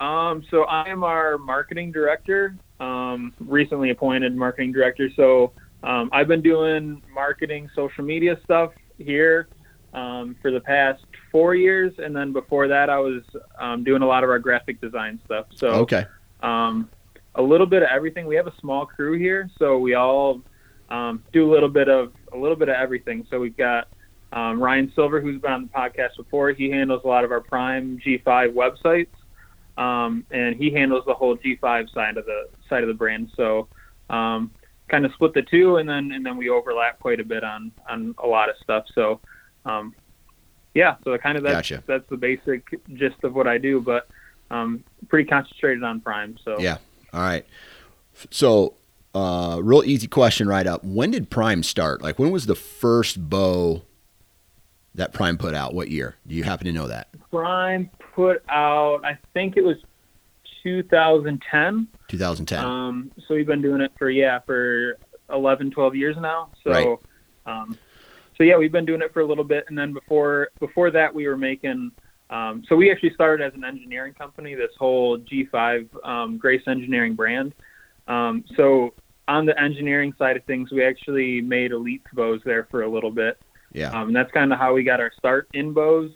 Um, 0.00 0.44
so 0.50 0.62
I 0.64 0.88
am 0.88 1.02
our 1.02 1.38
marketing 1.38 1.92
director, 1.92 2.56
um, 2.80 3.32
recently 3.40 3.90
appointed 3.90 4.34
marketing 4.34 4.72
director. 4.72 5.08
So 5.16 5.52
um, 5.82 6.08
I've 6.12 6.28
been 6.28 6.42
doing 6.42 7.02
marketing, 7.12 7.68
social 7.74 8.04
media 8.04 8.38
stuff 8.44 8.72
here 8.98 9.48
um, 9.92 10.36
for 10.40 10.50
the 10.50 10.60
past 10.60 11.02
four 11.32 11.54
years, 11.54 11.92
and 11.98 12.14
then 12.14 12.32
before 12.32 12.68
that, 12.68 12.90
I 12.90 12.98
was 12.98 13.22
um, 13.58 13.84
doing 13.84 14.02
a 14.02 14.06
lot 14.06 14.24
of 14.24 14.30
our 14.30 14.38
graphic 14.38 14.80
design 14.80 15.20
stuff. 15.24 15.46
So 15.54 15.68
okay, 15.68 16.04
um, 16.40 16.90
a 17.34 17.42
little 17.42 17.66
bit 17.66 17.82
of 17.82 17.88
everything. 17.92 18.26
We 18.26 18.36
have 18.36 18.46
a 18.46 18.54
small 18.60 18.86
crew 18.86 19.18
here, 19.18 19.48
so 19.58 19.78
we 19.78 19.94
all 19.94 20.42
um, 20.90 21.24
do 21.32 21.48
a 21.48 21.50
little 21.50 21.68
bit 21.68 21.88
of 21.88 22.12
a 22.32 22.36
little 22.36 22.56
bit 22.56 22.68
of 22.68 22.76
everything. 22.76 23.26
So 23.30 23.40
we've 23.40 23.56
got 23.56 23.88
um, 24.32 24.62
Ryan 24.62 24.92
Silver, 24.94 25.20
who's 25.20 25.40
been 25.40 25.52
on 25.52 25.62
the 25.62 25.68
podcast 25.68 26.16
before. 26.16 26.50
He 26.50 26.70
handles 26.70 27.02
a 27.04 27.08
lot 27.08 27.24
of 27.24 27.32
our 27.32 27.40
Prime 27.40 27.98
G5 28.04 28.52
websites, 28.52 29.08
um, 29.78 30.26
and 30.30 30.56
he 30.56 30.70
handles 30.70 31.04
the 31.06 31.14
whole 31.14 31.36
G5 31.36 31.92
side 31.94 32.16
of 32.16 32.26
the 32.26 32.48
side 32.68 32.82
of 32.82 32.88
the 32.88 32.94
brand. 32.94 33.30
So 33.36 33.68
um, 34.10 34.50
kind 34.88 35.06
of 35.06 35.12
split 35.12 35.34
the 35.34 35.42
two, 35.42 35.76
and 35.76 35.88
then 35.88 36.10
and 36.12 36.26
then 36.26 36.36
we 36.36 36.50
overlap 36.50 36.98
quite 36.98 37.20
a 37.20 37.24
bit 37.24 37.44
on 37.44 37.72
on 37.88 38.14
a 38.22 38.26
lot 38.26 38.50
of 38.50 38.56
stuff. 38.62 38.84
So 38.94 39.20
um, 39.64 39.94
yeah, 40.74 40.96
so 41.04 41.16
kind 41.18 41.38
of 41.38 41.44
that's 41.44 41.54
gotcha. 41.54 41.82
that's 41.86 42.08
the 42.10 42.16
basic 42.16 42.68
gist 42.94 43.22
of 43.22 43.34
what 43.34 43.46
I 43.46 43.56
do, 43.56 43.80
but 43.80 44.08
um, 44.50 44.82
pretty 45.08 45.28
concentrated 45.28 45.82
on 45.84 46.00
Prime. 46.00 46.36
So 46.44 46.58
yeah, 46.58 46.78
all 47.12 47.20
right. 47.20 47.46
So 48.30 48.74
uh, 49.14 49.60
real 49.62 49.84
easy 49.84 50.08
question 50.08 50.48
right 50.48 50.66
up. 50.66 50.84
When 50.84 51.12
did 51.12 51.30
Prime 51.30 51.62
start? 51.62 52.02
Like, 52.02 52.18
when 52.18 52.30
was 52.30 52.46
the 52.46 52.56
first 52.56 53.30
bow 53.30 53.82
that 54.96 55.12
Prime 55.12 55.38
put 55.38 55.54
out? 55.54 55.72
What 55.72 55.88
year? 55.88 56.16
Do 56.26 56.34
you 56.34 56.42
happen 56.42 56.66
to 56.66 56.72
know 56.72 56.88
that? 56.88 57.08
Prime 57.30 57.90
put 58.18 58.42
out, 58.48 59.00
I 59.04 59.16
think 59.32 59.56
it 59.56 59.62
was 59.62 59.76
2010. 60.64 61.86
2010. 62.08 62.64
Um, 62.64 63.12
so 63.28 63.34
we've 63.36 63.46
been 63.46 63.62
doing 63.62 63.80
it 63.80 63.92
for, 63.96 64.10
yeah, 64.10 64.40
for 64.40 64.98
11, 65.32 65.70
12 65.70 65.94
years 65.94 66.16
now. 66.18 66.50
So, 66.64 66.70
right. 66.72 66.98
um, 67.46 67.78
so 68.36 68.42
yeah, 68.42 68.56
we've 68.56 68.72
been 68.72 68.86
doing 68.86 69.02
it 69.02 69.12
for 69.12 69.20
a 69.20 69.24
little 69.24 69.44
bit. 69.44 69.66
And 69.68 69.78
then 69.78 69.92
before, 69.92 70.48
before 70.58 70.90
that, 70.90 71.14
we 71.14 71.28
were 71.28 71.36
making, 71.36 71.92
um, 72.28 72.64
so 72.68 72.74
we 72.74 72.90
actually 72.90 73.14
started 73.14 73.46
as 73.46 73.54
an 73.54 73.62
engineering 73.62 74.14
company, 74.14 74.56
this 74.56 74.72
whole 74.80 75.18
G5 75.18 76.04
um, 76.04 76.38
Grace 76.38 76.62
Engineering 76.66 77.14
brand. 77.14 77.54
Um, 78.08 78.42
so 78.56 78.94
on 79.28 79.46
the 79.46 79.56
engineering 79.62 80.12
side 80.18 80.36
of 80.36 80.42
things, 80.42 80.72
we 80.72 80.84
actually 80.84 81.40
made 81.40 81.70
elite 81.70 82.02
bows 82.14 82.40
there 82.44 82.66
for 82.68 82.82
a 82.82 82.90
little 82.90 83.12
bit. 83.12 83.38
Yeah. 83.72 83.90
Um, 83.90 84.08
and 84.08 84.16
that's 84.16 84.32
kind 84.32 84.52
of 84.52 84.58
how 84.58 84.74
we 84.74 84.82
got 84.82 84.98
our 84.98 85.12
start 85.16 85.48
in 85.54 85.72
bows. 85.72 86.10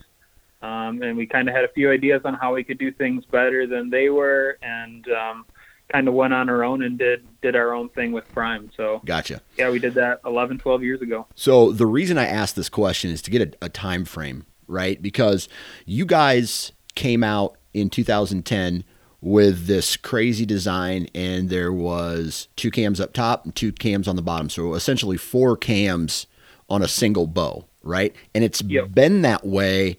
Um, 0.63 1.03
and 1.03 1.17
we 1.17 1.27
kind 1.27 1.49
of 1.49 1.55
had 1.55 1.65
a 1.65 1.69
few 1.69 1.91
ideas 1.91 2.23
on 2.25 2.35
how 2.35 2.55
we 2.55 2.63
could 2.63 2.79
do 2.79 2.93
things 2.93 3.25
better 3.25 3.67
than 3.67 3.91
they 3.91 4.09
were, 4.11 4.59
and 4.63 5.07
um, 5.09 5.45
kind 5.91 6.07
of 6.09 6.15
went 6.15 6.33
on 6.33 6.49
our 6.49 6.65
own 6.65 6.83
and 6.83 6.99
did 6.99 7.27
did 7.43 7.57
our 7.57 7.75
own 7.75 7.89
thing 7.91 8.13
with 8.13 8.27
Prime. 8.33 8.71
So 8.77 9.03
gotcha. 9.05 9.41
Yeah, 9.59 9.71
we 9.71 9.79
did 9.79 9.95
that 9.95 10.21
11, 10.25 10.59
12 10.59 10.83
years 10.83 11.03
ago. 11.03 11.27
So 11.35 11.73
the 11.73 11.87
reason 11.87 12.17
I 12.17 12.27
asked 12.27 12.57
this 12.57 12.69
question 12.69 13.11
is 13.11 13.21
to 13.23 13.31
get 13.31 13.43
a, 13.43 13.67
a 13.67 13.69
time 13.69 14.05
frame, 14.05 14.47
right? 14.69 15.01
Because 15.03 15.49
you 15.85 16.07
guys 16.07 16.73
came 16.95 17.25
out 17.25 17.57
in 17.75 17.91
2010 17.91 18.85
with 19.21 19.67
this 19.67 19.97
crazy 19.97 20.45
design, 20.45 21.09
and 21.15 21.49
there 21.49 21.73
was 21.73 22.49
two 22.57 22.71
cams 22.71 23.01
up 23.01 23.13
top 23.13 23.45
and 23.45 23.55
two 23.55 23.73
cams 23.73 24.09
on 24.09 24.17
the 24.17 24.23
bottom. 24.23 24.49
So 24.49 24.75
essentially 24.75 25.17
four 25.17 25.57
cams 25.57 26.27
on 26.69 26.83
a 26.83 26.89
single 26.89 27.27
bow, 27.27 27.65
right? 27.83 28.15
And 28.35 28.43
it's 28.43 28.63
yep. 28.63 28.93
been 28.93 29.23
that 29.23 29.47
way 29.47 29.97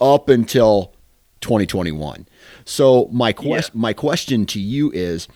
up 0.00 0.28
until 0.28 0.92
2021. 1.40 2.26
So 2.64 3.08
my 3.12 3.32
quest 3.32 3.72
yeah. 3.74 3.80
my 3.80 3.92
question 3.92 4.46
to 4.46 4.60
you 4.60 4.90
is 4.92 5.28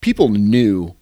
people 0.00 0.28
knew 0.28 0.94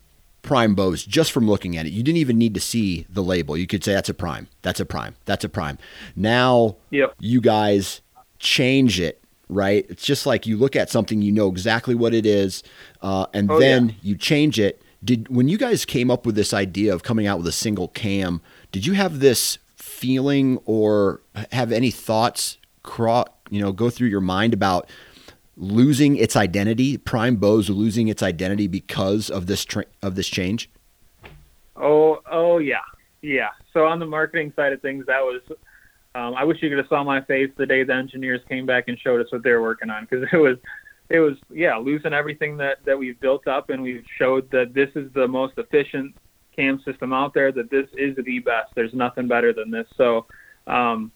prime 0.42 0.74
bows 0.74 1.04
just 1.04 1.32
from 1.32 1.48
looking 1.48 1.76
at 1.76 1.86
it. 1.86 1.92
You 1.92 2.02
didn't 2.02 2.18
even 2.18 2.38
need 2.38 2.54
to 2.54 2.60
see 2.60 3.06
the 3.08 3.22
label. 3.22 3.56
You 3.56 3.66
could 3.66 3.82
say 3.82 3.94
that's 3.94 4.08
a 4.08 4.14
prime. 4.14 4.48
That's 4.62 4.80
a 4.80 4.84
prime. 4.84 5.16
That's 5.24 5.44
a 5.44 5.48
prime. 5.48 5.78
Now 6.14 6.76
yep. 6.90 7.14
you 7.18 7.40
guys 7.40 8.02
change 8.38 9.00
it, 9.00 9.22
right? 9.48 9.86
It's 9.88 10.04
just 10.04 10.26
like 10.26 10.46
you 10.46 10.56
look 10.56 10.76
at 10.76 10.90
something, 10.90 11.22
you 11.22 11.32
know 11.32 11.48
exactly 11.48 11.94
what 11.94 12.14
it 12.14 12.26
is, 12.26 12.62
uh, 13.02 13.26
and 13.32 13.50
oh, 13.50 13.58
then 13.58 13.88
yeah. 13.88 13.94
you 14.02 14.16
change 14.16 14.60
it. 14.60 14.82
Did 15.02 15.28
when 15.28 15.48
you 15.48 15.58
guys 15.58 15.84
came 15.84 16.10
up 16.10 16.24
with 16.24 16.34
this 16.34 16.54
idea 16.54 16.94
of 16.94 17.02
coming 17.02 17.26
out 17.26 17.38
with 17.38 17.46
a 17.46 17.52
single 17.52 17.88
cam, 17.88 18.40
did 18.72 18.86
you 18.86 18.94
have 18.94 19.20
this 19.20 19.58
feeling 20.04 20.58
or 20.66 21.22
have 21.50 21.72
any 21.72 21.90
thoughts 21.90 22.58
cro- 22.82 23.24
you 23.48 23.58
know 23.58 23.72
go 23.72 23.88
through 23.88 24.08
your 24.08 24.20
mind 24.20 24.52
about 24.52 24.86
losing 25.56 26.16
its 26.16 26.36
identity 26.36 26.98
prime 26.98 27.36
bows 27.36 27.70
losing 27.70 28.08
its 28.08 28.22
identity 28.22 28.66
because 28.66 29.30
of 29.30 29.46
this 29.46 29.64
tra- 29.64 29.86
of 30.02 30.14
this 30.14 30.28
change? 30.28 30.68
Oh 31.76 32.20
oh 32.30 32.58
yeah. 32.58 32.84
Yeah. 33.22 33.48
So 33.72 33.86
on 33.86 33.98
the 33.98 34.04
marketing 34.04 34.52
side 34.54 34.74
of 34.74 34.82
things 34.82 35.06
that 35.06 35.22
was 35.22 35.40
um, 36.14 36.34
i 36.34 36.44
wish 36.44 36.58
you 36.62 36.68
could 36.68 36.78
have 36.78 36.86
saw 36.88 37.02
my 37.02 37.22
face 37.22 37.50
the 37.56 37.64
day 37.64 37.82
the 37.82 37.94
engineers 37.94 38.42
came 38.46 38.66
back 38.66 38.84
and 38.88 38.98
showed 38.98 39.24
us 39.24 39.32
what 39.32 39.42
they 39.42 39.52
were 39.52 39.62
working 39.62 39.88
on 39.88 40.06
because 40.08 40.28
it 40.32 40.36
was 40.36 40.58
it 41.08 41.20
was 41.20 41.36
yeah 41.50 41.76
losing 41.76 42.12
everything 42.12 42.58
that 42.58 42.84
that 42.84 42.98
we've 42.98 43.18
built 43.20 43.48
up 43.48 43.70
and 43.70 43.82
we've 43.82 44.04
showed 44.18 44.50
that 44.50 44.74
this 44.74 44.90
is 44.96 45.10
the 45.14 45.26
most 45.26 45.54
efficient 45.56 46.14
cam 46.54 46.80
system 46.84 47.12
out 47.12 47.34
there 47.34 47.52
that 47.52 47.70
this 47.70 47.88
is 47.96 48.16
the 48.16 48.38
best. 48.40 48.72
There's 48.74 48.94
nothing 48.94 49.28
better 49.28 49.52
than 49.52 49.70
this. 49.70 49.86
So, 49.96 50.26
um, 50.66 51.12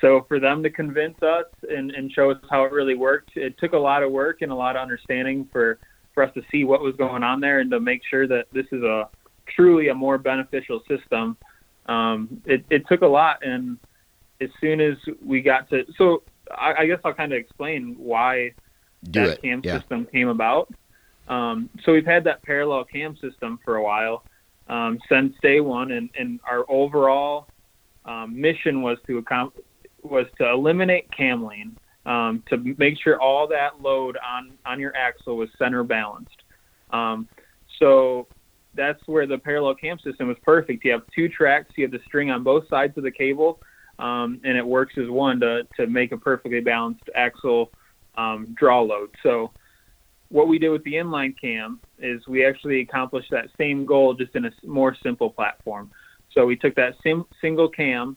so 0.00 0.24
for 0.28 0.40
them 0.40 0.62
to 0.62 0.70
convince 0.70 1.22
us 1.22 1.46
and, 1.68 1.90
and 1.90 2.10
show 2.12 2.30
us 2.30 2.38
how 2.50 2.64
it 2.64 2.72
really 2.72 2.94
worked, 2.94 3.36
it 3.36 3.58
took 3.58 3.72
a 3.72 3.78
lot 3.78 4.02
of 4.02 4.10
work 4.10 4.42
and 4.42 4.50
a 4.50 4.54
lot 4.54 4.76
of 4.76 4.82
understanding 4.82 5.48
for, 5.52 5.78
for 6.14 6.22
us 6.22 6.32
to 6.34 6.42
see 6.50 6.64
what 6.64 6.80
was 6.80 6.96
going 6.96 7.22
on 7.22 7.40
there 7.40 7.60
and 7.60 7.70
to 7.70 7.80
make 7.80 8.02
sure 8.08 8.26
that 8.26 8.46
this 8.52 8.66
is 8.72 8.82
a 8.82 9.08
truly 9.54 9.88
a 9.88 9.94
more 9.94 10.18
beneficial 10.18 10.80
system. 10.88 11.36
Um, 11.86 12.42
it, 12.46 12.64
it 12.70 12.86
took 12.88 13.02
a 13.02 13.06
lot. 13.06 13.44
And 13.44 13.78
as 14.40 14.48
soon 14.60 14.80
as 14.80 14.96
we 15.24 15.42
got 15.42 15.68
to, 15.70 15.84
so 15.98 16.22
I, 16.50 16.74
I 16.78 16.86
guess 16.86 16.98
I'll 17.04 17.14
kind 17.14 17.32
of 17.32 17.38
explain 17.38 17.94
why 17.98 18.52
Do 19.10 19.20
that 19.20 19.28
it. 19.34 19.42
cam 19.42 19.60
yeah. 19.64 19.78
system 19.78 20.06
came 20.06 20.28
about. 20.28 20.72
Um, 21.28 21.70
so 21.84 21.92
we've 21.92 22.06
had 22.06 22.24
that 22.24 22.42
parallel 22.42 22.84
cam 22.84 23.16
system 23.16 23.58
for 23.64 23.76
a 23.76 23.82
while, 23.82 24.24
um, 24.68 24.98
since 25.08 25.34
day 25.42 25.60
one, 25.60 25.92
and, 25.92 26.10
and 26.18 26.40
our 26.48 26.64
overall 26.68 27.48
um, 28.04 28.38
mission 28.38 28.82
was 28.82 28.98
to 29.06 29.22
was 30.02 30.26
to 30.38 30.50
eliminate 30.50 31.10
cam 31.10 31.44
lean, 31.44 31.76
um, 32.04 32.42
to 32.48 32.58
make 32.78 32.94
sure 33.02 33.20
all 33.20 33.46
that 33.48 33.80
load 33.80 34.16
on 34.16 34.52
on 34.66 34.80
your 34.80 34.94
axle 34.96 35.36
was 35.36 35.48
center 35.58 35.84
balanced. 35.84 36.42
Um, 36.90 37.28
so 37.78 38.26
that's 38.74 39.00
where 39.06 39.26
the 39.26 39.38
parallel 39.38 39.74
cam 39.74 39.98
system 39.98 40.28
was 40.28 40.36
perfect. 40.42 40.84
You 40.84 40.92
have 40.92 41.02
two 41.14 41.28
tracks, 41.28 41.70
you 41.76 41.84
have 41.84 41.92
the 41.92 42.00
string 42.06 42.30
on 42.30 42.42
both 42.42 42.68
sides 42.68 42.96
of 42.96 43.04
the 43.04 43.10
cable, 43.10 43.60
um, 43.98 44.40
and 44.44 44.56
it 44.56 44.66
works 44.66 44.94
as 44.98 45.08
one 45.08 45.40
to 45.40 45.62
to 45.76 45.86
make 45.86 46.12
a 46.12 46.18
perfectly 46.18 46.60
balanced 46.60 47.08
axle 47.14 47.70
um, 48.16 48.54
draw 48.58 48.80
load. 48.80 49.10
So 49.22 49.50
what 50.34 50.48
we 50.48 50.58
did 50.58 50.70
with 50.70 50.82
the 50.82 50.94
inline 50.94 51.32
cam 51.40 51.80
is 52.00 52.20
we 52.26 52.44
actually 52.44 52.80
accomplished 52.80 53.30
that 53.30 53.44
same 53.56 53.86
goal 53.86 54.14
just 54.14 54.34
in 54.34 54.46
a 54.46 54.50
more 54.64 54.96
simple 55.00 55.30
platform. 55.30 55.92
So 56.32 56.44
we 56.44 56.56
took 56.56 56.74
that 56.74 56.94
sim- 57.04 57.26
single 57.40 57.68
cam 57.68 58.16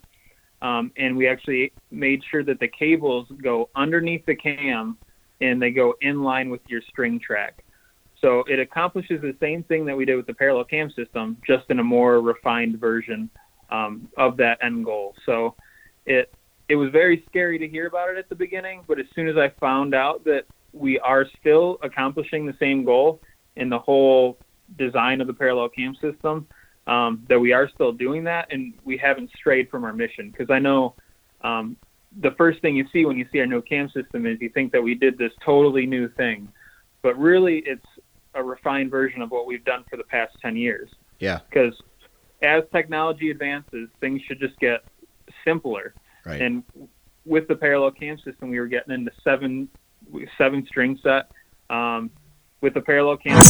um, 0.63 0.91
and 0.97 1.15
we 1.15 1.27
actually 1.27 1.74
made 1.91 2.24
sure 2.31 2.43
that 2.43 2.59
the 2.59 2.69
cables 2.69 3.27
go 3.43 3.69
underneath 3.75 4.25
the 4.25 4.33
cam 4.33 4.97
and 5.41 5.62
they 5.62 5.69
go 5.69 5.93
in 6.01 6.24
line 6.24 6.50
with 6.50 6.62
your 6.65 6.81
string 6.89 7.19
track. 7.19 7.63
So 8.19 8.43
it 8.47 8.57
accomplishes 8.57 9.21
the 9.21 9.36
same 9.39 9.62
thing 9.65 9.86
that 9.86 9.95
we 9.95 10.03
did 10.03 10.15
with 10.15 10.25
the 10.25 10.33
parallel 10.33 10.63
cam 10.63 10.89
system, 10.97 11.38
just 11.45 11.65
in 11.69 11.77
a 11.77 11.83
more 11.83 12.19
refined 12.19 12.79
version 12.79 13.29
um, 13.69 14.09
of 14.17 14.38
that 14.38 14.57
end 14.63 14.86
goal. 14.86 15.13
So 15.24 15.53
it 16.07 16.33
it 16.67 16.75
was 16.77 16.89
very 16.89 17.24
scary 17.29 17.59
to 17.59 17.67
hear 17.67 17.86
about 17.86 18.09
it 18.09 18.17
at 18.17 18.27
the 18.27 18.36
beginning, 18.36 18.81
but 18.88 19.00
as 19.00 19.05
soon 19.13 19.27
as 19.29 19.38
I 19.38 19.53
found 19.59 19.93
out 19.93 20.24
that 20.25 20.45
we 20.74 21.00
are 21.00 21.25
still 21.39 21.77
accomplishing 21.81 22.45
the 22.45 22.55
same 22.59 22.83
goal 22.83 23.21
in 23.55 23.69
the 23.69 23.79
whole 23.79 24.38
design 24.77 25.21
of 25.21 25.27
the 25.27 25.33
parallel 25.33 25.69
cam 25.69 25.95
system. 25.95 26.47
Um, 26.86 27.25
that 27.27 27.38
we 27.38 27.51
are 27.51 27.67
still 27.67 27.91
doing 27.91 28.24
that, 28.24 28.47
and 28.50 28.74
we 28.86 28.95
haven't 28.95 29.29
strayed 29.36 29.69
from 29.69 29.83
our 29.83 29.91
mission. 29.91 30.31
Because 30.31 30.50
I 30.50 30.59
know 30.59 30.95
um, 31.41 31.75
the 32.21 32.31
first 32.31 32.62
thing 32.62 32.75
you 32.75 32.86
see 32.93 33.05
when 33.05 33.17
you 33.17 33.25
see 33.31 33.39
our 33.39 33.45
new 33.45 33.62
cam 33.62 33.89
system 33.89 34.25
is 34.25 34.39
you 34.39 34.50
think 34.50 34.71
that 34.71 34.81
we 34.81 34.95
did 34.95 35.17
this 35.17 35.33
totally 35.43 35.86
new 35.86 36.07
thing, 36.09 36.47
but 37.01 37.17
really 37.17 37.57
it's 37.65 37.86
a 38.36 38.43
refined 38.43 38.89
version 38.89 39.21
of 39.21 39.31
what 39.31 39.45
we've 39.45 39.65
done 39.65 39.83
for 39.89 39.97
the 39.97 40.03
past 40.03 40.33
10 40.41 40.55
years. 40.55 40.89
Yeah. 41.19 41.39
Because 41.50 41.74
as 42.41 42.63
technology 42.71 43.31
advances, 43.31 43.89
things 44.00 44.21
should 44.21 44.39
just 44.39 44.57
get 44.59 44.83
simpler. 45.43 45.93
Right. 46.25 46.41
And 46.41 46.63
with 47.25 47.47
the 47.47 47.55
parallel 47.55 47.91
cam 47.91 48.17
system, 48.19 48.50
we 48.50 48.59
were 48.59 48.67
getting 48.67 48.93
into 48.93 49.12
seven 49.24 49.67
seven 50.37 50.65
string 50.67 50.99
set. 51.03 51.31
Um, 51.69 52.11
with 52.61 52.73
the 52.73 52.81
parallel 52.81 53.17
cam, 53.17 53.41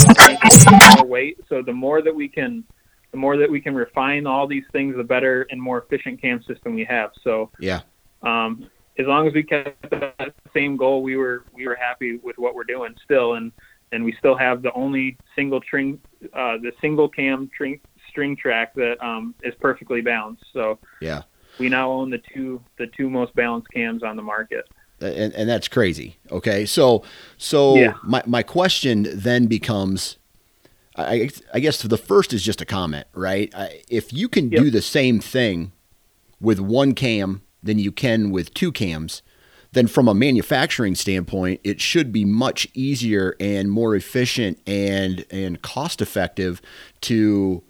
more 0.97 1.05
weight. 1.05 1.39
So 1.49 1.61
the 1.61 1.73
more 1.73 2.01
that 2.01 2.13
we 2.13 2.27
can, 2.27 2.63
the 3.11 3.17
more 3.17 3.37
that 3.37 3.49
we 3.49 3.61
can 3.61 3.73
refine 3.73 4.27
all 4.27 4.47
these 4.47 4.65
things, 4.71 4.95
the 4.95 5.03
better 5.03 5.47
and 5.49 5.61
more 5.61 5.81
efficient 5.81 6.21
cam 6.21 6.43
system 6.43 6.75
we 6.75 6.85
have. 6.85 7.11
So 7.23 7.49
yeah, 7.59 7.81
um, 8.21 8.69
as 8.99 9.05
long 9.05 9.27
as 9.27 9.33
we 9.33 9.43
kept 9.43 9.89
that 9.91 10.33
same 10.53 10.77
goal, 10.77 11.03
we 11.03 11.15
were 11.15 11.45
we 11.53 11.67
were 11.67 11.75
happy 11.75 12.17
with 12.17 12.37
what 12.37 12.55
we're 12.55 12.63
doing 12.63 12.95
still, 13.03 13.35
and 13.35 13.51
and 13.91 14.03
we 14.03 14.13
still 14.19 14.35
have 14.35 14.61
the 14.61 14.73
only 14.73 15.17
single 15.35 15.61
string, 15.61 15.99
uh, 16.33 16.57
the 16.57 16.73
single 16.81 17.07
cam 17.07 17.49
string 17.53 17.79
string 18.09 18.35
track 18.35 18.73
that 18.75 19.01
um, 19.01 19.35
is 19.43 19.53
perfectly 19.61 20.01
balanced. 20.01 20.43
So 20.51 20.79
yeah, 20.99 21.21
we 21.59 21.69
now 21.69 21.89
own 21.89 22.09
the 22.09 22.21
two 22.33 22.61
the 22.77 22.87
two 22.87 23.09
most 23.09 23.33
balanced 23.35 23.69
cams 23.69 24.03
on 24.03 24.17
the 24.17 24.23
market 24.23 24.67
and, 24.99 25.33
and 25.33 25.49
that's 25.49 25.67
crazy. 25.67 26.17
Okay, 26.31 26.65
so 26.65 27.03
so 27.37 27.75
yeah. 27.75 27.93
my 28.03 28.23
my 28.25 28.43
question 28.43 29.07
then 29.11 29.47
becomes, 29.47 30.17
I, 30.95 31.29
I 31.53 31.59
guess 31.59 31.81
the 31.81 31.97
first 31.97 32.33
is 32.33 32.43
just 32.43 32.61
a 32.61 32.65
comment, 32.65 33.07
right? 33.13 33.53
If 33.89 34.11
you 34.11 34.27
can 34.27 34.51
yep. 34.51 34.61
do 34.61 34.71
the 34.71 34.81
same 34.81 35.19
thing 35.19 35.71
with 36.39 36.59
one 36.59 36.93
cam 36.93 37.41
than 37.61 37.79
you 37.79 37.91
can 37.91 38.31
with 38.31 38.53
two 38.53 38.71
cams, 38.71 39.21
then 39.73 39.87
from 39.87 40.07
a 40.07 40.13
manufacturing 40.13 40.95
standpoint, 40.95 41.61
it 41.63 41.81
should 41.81 42.11
be 42.11 42.25
much 42.25 42.67
easier 42.73 43.35
and 43.39 43.71
more 43.71 43.95
efficient 43.95 44.59
and 44.65 45.25
and 45.29 45.61
cost 45.61 46.01
effective 46.01 46.61
to 47.01 47.63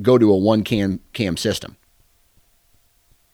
go 0.00 0.18
to 0.18 0.30
a 0.30 0.36
one 0.36 0.62
cam 0.62 1.00
cam 1.12 1.36
system. 1.36 1.76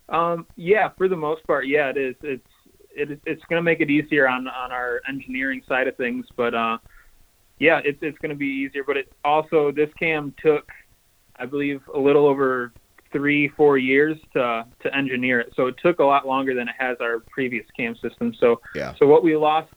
Um, 0.09 0.47
yeah, 0.57 0.91
for 0.99 1.09
the 1.09 1.17
most 1.17 1.47
part, 1.47 1.67
yeah, 1.67 1.89
it 1.89 1.97
is. 1.97 2.15
It's 2.23 2.47
it, 2.95 3.21
it's 3.27 3.43
going 3.49 3.59
to 3.59 3.63
make 3.63 3.81
it 3.81 3.91
easier 3.91 4.29
on 4.29 4.49
on 4.49 4.73
our 4.73 5.01
engineering 5.09 5.63
side 5.69 5.89
of 5.89 5.97
things. 5.97 6.27
But 6.37 6.55
uh, 6.55 6.79
yeah, 7.59 7.81
it's 7.85 7.99
it's 8.03 8.19
going 8.19 8.31
to 8.31 8.37
be 8.37 8.47
easier. 8.47 8.85
But 8.85 8.97
it 8.97 9.13
also 9.25 9.73
this 9.73 9.91
cam 9.99 10.35
took, 10.43 10.71
I 11.37 11.47
believe, 11.47 11.81
a 11.95 11.99
little 11.99 12.27
over 12.27 12.73
three 13.13 13.49
four 13.49 13.79
years 13.79 14.17
to 14.33 14.67
to 14.83 14.97
engineer 14.97 15.41
it. 15.41 15.53
So 15.57 15.67
it 15.67 15.77
took 15.83 15.99
a 15.99 16.05
lot 16.05 16.27
longer 16.27 16.55
than 16.55 16.69
it 16.69 16.75
has 16.79 16.97
our 17.01 17.21
previous 17.21 17.67
cam 17.77 17.95
system. 17.97 18.35
So 18.39 18.61
yeah. 18.75 18.95
So 18.99 19.07
what 19.07 19.23
we 19.23 19.37
lost 19.37 19.73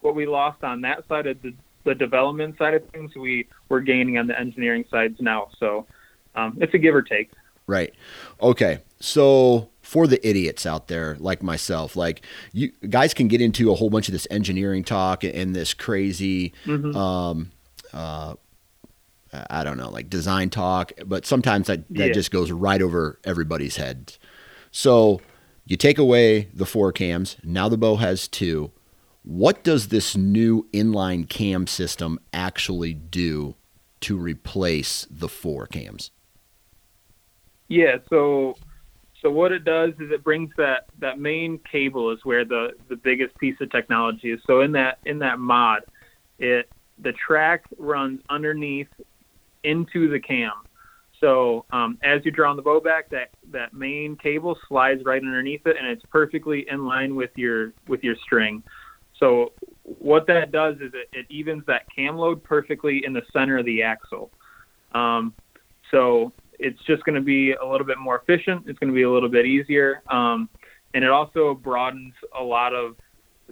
what 0.00 0.14
we 0.14 0.26
lost 0.26 0.62
on 0.62 0.80
that 0.82 1.06
side 1.08 1.26
of 1.26 1.40
the 1.42 1.54
the 1.84 1.94
development 1.94 2.58
side 2.58 2.74
of 2.74 2.88
things, 2.90 3.14
we 3.16 3.48
we're 3.68 3.80
gaining 3.80 4.18
on 4.18 4.26
the 4.26 4.38
engineering 4.38 4.84
sides 4.90 5.16
now. 5.20 5.48
So 5.58 5.86
um, 6.34 6.58
it's 6.60 6.74
a 6.74 6.78
give 6.78 6.94
or 6.94 7.02
take. 7.02 7.30
Right. 7.66 7.94
Okay. 8.40 8.82
So 9.00 9.70
for 9.86 10.08
the 10.08 10.28
idiots 10.28 10.66
out 10.66 10.88
there 10.88 11.16
like 11.20 11.44
myself, 11.44 11.94
like 11.94 12.22
you 12.52 12.72
guys 12.90 13.14
can 13.14 13.28
get 13.28 13.40
into 13.40 13.70
a 13.70 13.74
whole 13.76 13.88
bunch 13.88 14.08
of 14.08 14.12
this 14.12 14.26
engineering 14.32 14.82
talk 14.82 15.22
and 15.22 15.54
this 15.54 15.74
crazy, 15.74 16.52
mm-hmm. 16.64 16.94
um, 16.96 17.52
uh, 17.92 18.34
I 19.48 19.62
don't 19.62 19.76
know, 19.76 19.88
like 19.88 20.10
design 20.10 20.50
talk, 20.50 20.90
but 21.06 21.24
sometimes 21.24 21.68
that, 21.68 21.88
that 21.90 22.08
yeah. 22.08 22.12
just 22.12 22.32
goes 22.32 22.50
right 22.50 22.82
over 22.82 23.20
everybody's 23.22 23.76
heads. 23.76 24.18
So 24.72 25.20
you 25.66 25.76
take 25.76 25.98
away 25.98 26.48
the 26.52 26.66
four 26.66 26.90
cams. 26.90 27.36
Now 27.44 27.68
the 27.68 27.78
bow 27.78 27.94
has 27.94 28.26
two. 28.26 28.72
What 29.22 29.62
does 29.62 29.88
this 29.88 30.16
new 30.16 30.66
inline 30.72 31.28
cam 31.28 31.68
system 31.68 32.18
actually 32.32 32.92
do 32.92 33.54
to 34.00 34.16
replace 34.16 35.06
the 35.08 35.28
four 35.28 35.68
cams? 35.68 36.10
Yeah, 37.68 37.98
so 38.10 38.56
so 39.26 39.30
what 39.30 39.50
it 39.50 39.64
does 39.64 39.90
is 39.98 40.12
it 40.12 40.22
brings 40.22 40.52
that 40.56 40.86
that 41.00 41.18
main 41.18 41.58
cable 41.72 42.12
is 42.12 42.20
where 42.22 42.44
the 42.44 42.74
the 42.88 42.94
biggest 42.94 43.36
piece 43.38 43.56
of 43.60 43.72
technology 43.72 44.30
is. 44.30 44.40
So 44.46 44.60
in 44.60 44.70
that 44.72 44.98
in 45.04 45.18
that 45.18 45.40
mod, 45.40 45.82
it 46.38 46.70
the 47.02 47.12
track 47.26 47.64
runs 47.76 48.20
underneath 48.30 48.86
into 49.64 50.08
the 50.08 50.20
cam. 50.20 50.52
So 51.20 51.64
um, 51.72 51.98
as 52.04 52.24
you 52.24 52.30
draw 52.30 52.44
drawing 52.44 52.56
the 52.56 52.62
bow 52.62 52.78
back, 52.78 53.10
that 53.10 53.30
that 53.50 53.74
main 53.74 54.14
cable 54.14 54.56
slides 54.68 55.02
right 55.04 55.20
underneath 55.20 55.66
it, 55.66 55.76
and 55.76 55.88
it's 55.88 56.04
perfectly 56.08 56.64
in 56.70 56.86
line 56.86 57.16
with 57.16 57.30
your 57.34 57.72
with 57.88 58.04
your 58.04 58.14
string. 58.22 58.62
So 59.18 59.50
what 59.82 60.28
that 60.28 60.52
does 60.52 60.76
is 60.76 60.92
it, 60.94 61.08
it 61.12 61.26
evens 61.30 61.64
that 61.66 61.82
cam 61.92 62.16
load 62.16 62.44
perfectly 62.44 63.02
in 63.04 63.12
the 63.12 63.22
center 63.32 63.58
of 63.58 63.64
the 63.64 63.82
axle. 63.82 64.30
Um, 64.94 65.34
so 65.90 66.30
it's 66.58 66.82
just 66.86 67.04
going 67.04 67.14
to 67.14 67.20
be 67.20 67.52
a 67.52 67.64
little 67.64 67.86
bit 67.86 67.98
more 67.98 68.18
efficient. 68.18 68.64
It's 68.66 68.78
going 68.78 68.90
to 68.90 68.94
be 68.94 69.02
a 69.02 69.10
little 69.10 69.28
bit 69.28 69.46
easier, 69.46 70.02
um, 70.10 70.48
and 70.94 71.04
it 71.04 71.10
also 71.10 71.54
broadens 71.54 72.14
a 72.38 72.42
lot 72.42 72.74
of 72.74 72.96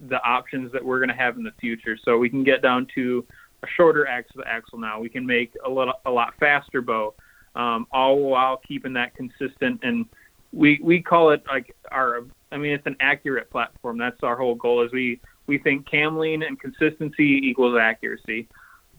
the 0.08 0.22
options 0.24 0.72
that 0.72 0.84
we're 0.84 0.98
going 0.98 1.08
to 1.08 1.14
have 1.14 1.36
in 1.36 1.44
the 1.44 1.52
future. 1.60 1.96
So 2.04 2.18
we 2.18 2.28
can 2.28 2.42
get 2.42 2.62
down 2.62 2.86
to 2.94 3.24
a 3.62 3.66
shorter 3.76 4.06
axle 4.06 4.42
axle 4.46 4.78
now. 4.78 5.00
We 5.00 5.08
can 5.08 5.26
make 5.26 5.52
a 5.64 5.70
little 5.70 5.94
a 6.04 6.10
lot 6.10 6.34
faster 6.38 6.82
bow, 6.82 7.14
um, 7.54 7.86
all 7.92 8.18
while 8.18 8.56
keeping 8.56 8.92
that 8.94 9.14
consistent. 9.14 9.80
And 9.82 10.06
we 10.52 10.80
we 10.82 11.02
call 11.02 11.30
it 11.30 11.42
like 11.46 11.74
our 11.90 12.22
I 12.52 12.56
mean 12.56 12.72
it's 12.72 12.86
an 12.86 12.96
accurate 13.00 13.50
platform. 13.50 13.98
That's 13.98 14.22
our 14.22 14.36
whole 14.36 14.54
goal. 14.54 14.84
Is 14.84 14.92
we 14.92 15.20
we 15.46 15.58
think 15.58 15.88
cam 15.88 16.18
lean 16.18 16.42
and 16.42 16.58
consistency 16.58 17.40
equals 17.44 17.76
accuracy. 17.80 18.48